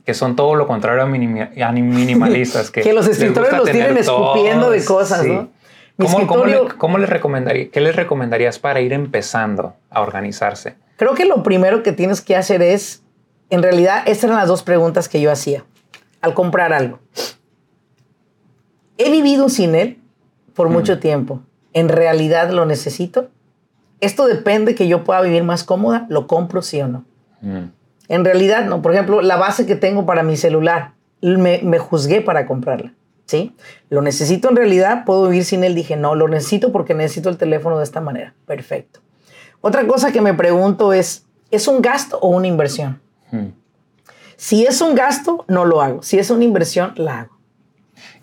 [0.04, 2.70] que son todo lo contrario a, minimalistas?
[2.72, 5.55] Que, los escritores los tienen escupiendo de cosas, ¿no?
[5.98, 10.76] ¿Cómo, les recomendaría, ¿Qué les recomendarías para ir empezando a organizarse?
[10.98, 13.04] Creo que lo primero que tienes que hacer es,
[13.50, 15.64] en realidad, estas eran las dos preguntas que yo hacía
[16.22, 17.00] al comprar algo.
[18.98, 20.00] He vivido sin él
[20.54, 21.42] por mucho tiempo.
[21.74, 23.30] ¿En realidad lo necesito?
[24.02, 27.06] Esto depende que yo pueda vivir más cómoda, lo compro sí o no.
[28.08, 28.82] En realidad no.
[28.82, 32.94] Por ejemplo, la base que tengo para mi celular, me juzgué para comprarla.
[33.26, 33.56] ¿Sí?
[33.90, 35.76] Lo necesito en realidad, puedo vivir sin él.
[35.76, 38.34] Dije, no, lo necesito porque necesito el teléfono de esta manera.
[38.46, 39.00] Perfecto.
[39.62, 43.02] Otra cosa que me pregunto es, ¿es un gasto o una inversión?
[43.32, 43.50] Hmm.
[44.38, 46.04] Si es un gasto, no lo hago.
[46.04, 47.36] Si es una inversión, la hago.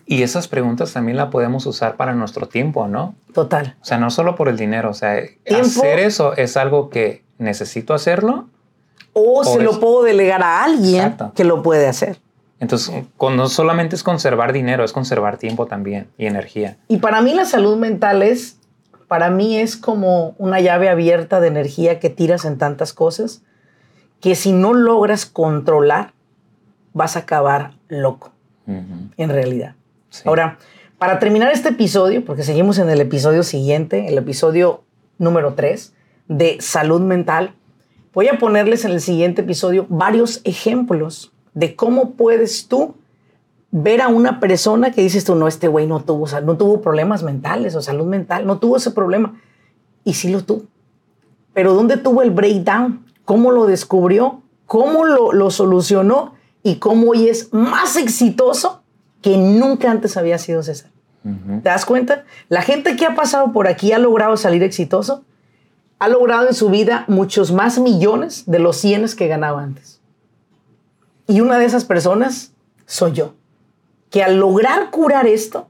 [0.05, 3.15] Y esas preguntas también las podemos usar para nuestro tiempo, ¿no?
[3.33, 3.75] Total.
[3.81, 5.17] O sea, no solo por el dinero, o sea,
[5.59, 8.47] hacer eso es algo que necesito hacerlo.
[9.13, 12.19] O, se lo puedo delegar a alguien que lo puede hacer.
[12.63, 16.77] Entonces, no solamente es conservar dinero, es conservar tiempo también y energía.
[16.87, 18.57] Y para mí la salud mental es,
[19.09, 23.41] para mí es como una llave abierta de energía que tiras en tantas cosas
[24.21, 26.13] que si no logras controlar,
[26.93, 28.31] vas a acabar loco,
[28.65, 29.75] en realidad.
[30.23, 30.57] Ahora,
[30.97, 34.85] para terminar este episodio, porque seguimos en el episodio siguiente, el episodio
[35.17, 35.93] número 3
[36.29, 37.55] de salud mental,
[38.13, 42.95] voy a ponerles en el siguiente episodio varios ejemplos de cómo puedes tú
[43.71, 47.23] ver a una persona que dices tú, no, este güey no tuvo, no tuvo problemas
[47.23, 49.39] mentales o salud mental, no tuvo ese problema.
[50.03, 50.63] Y sí lo tuvo.
[51.53, 53.05] Pero ¿dónde tuvo el breakdown?
[53.25, 54.41] ¿Cómo lo descubrió?
[54.67, 56.35] ¿Cómo lo, solucionó?
[56.61, 58.83] Y cómo hoy es más exitoso
[59.21, 60.91] que nunca antes había sido César.
[61.23, 62.25] ¿Te das cuenta?
[62.49, 65.23] La gente que ha pasado por aquí ha logrado salir exitoso,
[65.99, 69.92] ha logrado en su vida muchos más millones de los cienes que ganaba antes.
[71.27, 72.53] Y una de esas personas
[72.85, 73.33] soy yo,
[74.09, 75.67] que al lograr curar esto,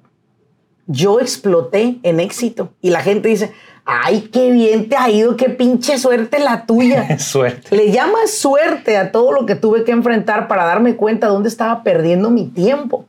[0.88, 2.74] yo exploté en éxito.
[2.82, 3.54] Y la gente dice,
[3.86, 7.20] ay, qué bien te ha ido, qué pinche suerte la tuya.
[7.20, 7.76] suerte.
[7.76, 11.84] Le llama suerte a todo lo que tuve que enfrentar para darme cuenta dónde estaba
[11.84, 13.06] perdiendo mi tiempo,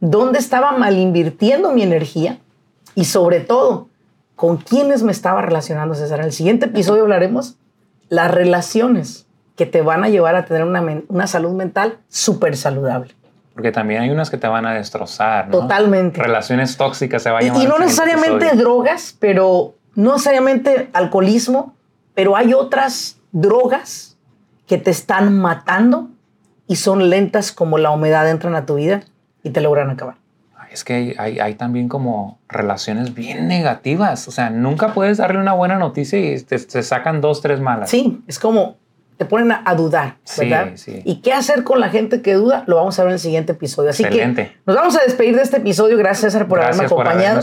[0.00, 2.38] dónde estaba mal invirtiendo mi energía
[2.94, 3.88] y sobre todo,
[4.36, 6.20] con quiénes me estaba relacionando, César.
[6.20, 7.56] En el siguiente episodio hablaremos
[8.08, 9.27] las relaciones
[9.58, 13.14] que te van a llevar a tener una, una salud mental súper saludable.
[13.54, 15.48] Porque también hay unas que te van a destrozar.
[15.48, 15.58] ¿no?
[15.58, 16.22] Totalmente.
[16.22, 21.74] Relaciones tóxicas se vayan a Y, y no necesariamente drogas, pero no necesariamente alcoholismo,
[22.14, 24.16] pero hay otras drogas
[24.68, 26.08] que te están matando
[26.68, 29.02] y son lentas como la humedad entran a tu vida
[29.42, 30.14] y te logran acabar.
[30.70, 34.28] Es que hay, hay, también como relaciones bien negativas.
[34.28, 37.90] O sea, nunca puedes darle una buena noticia y te, te sacan dos, tres malas.
[37.90, 38.76] Sí, es como
[39.18, 40.70] te ponen a, dudar, ¿verdad?
[40.76, 41.02] Sí, sí.
[41.04, 42.62] ¿Y qué hacer con la gente que duda?
[42.68, 43.90] Lo vamos a ver en el siguiente episodio.
[43.90, 45.98] Así que nos vamos a despedir de este episodio.
[45.98, 47.40] Gracias, César, por haberme acompañado.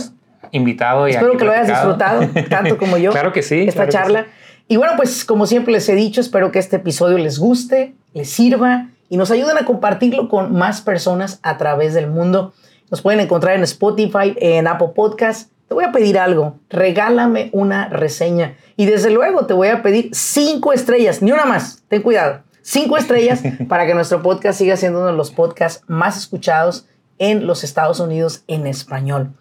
[0.52, 3.12] invitado y Espero que lo hayas disfrutado tanto como yo.
[3.12, 3.66] claro que sí.
[3.68, 4.28] Esta charla.
[4.70, 8.30] Y bueno, pues como siempre les he dicho, espero que este episodio les guste, les
[8.30, 12.54] sirva y nos ayuden a compartirlo con más personas a través del mundo.
[12.90, 17.89] Nos pueden encontrar en Spotify, en Apple Podcasts te voy a pedir algo, regálame una
[17.89, 22.41] reseña y desde luego te voy a pedir cinco estrellas, ni una más, ten cuidado,
[22.61, 26.88] cinco estrellas para que nuestro podcast siga siendo uno de los podcasts más escuchados
[27.18, 29.32] en los Estados Unidos en español.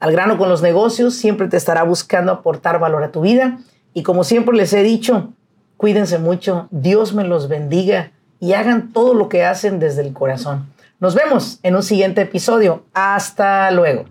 [0.00, 3.58] Al grano con los negocios siempre te estará buscando aportar valor a tu vida
[3.92, 5.32] y como siempre les he dicho,
[5.76, 10.72] cuídense mucho, Dios me los bendiga y hagan todo lo que hacen desde el corazón.
[11.00, 12.84] Nos vemos en un siguiente episodio.
[12.94, 14.04] Hasta luego.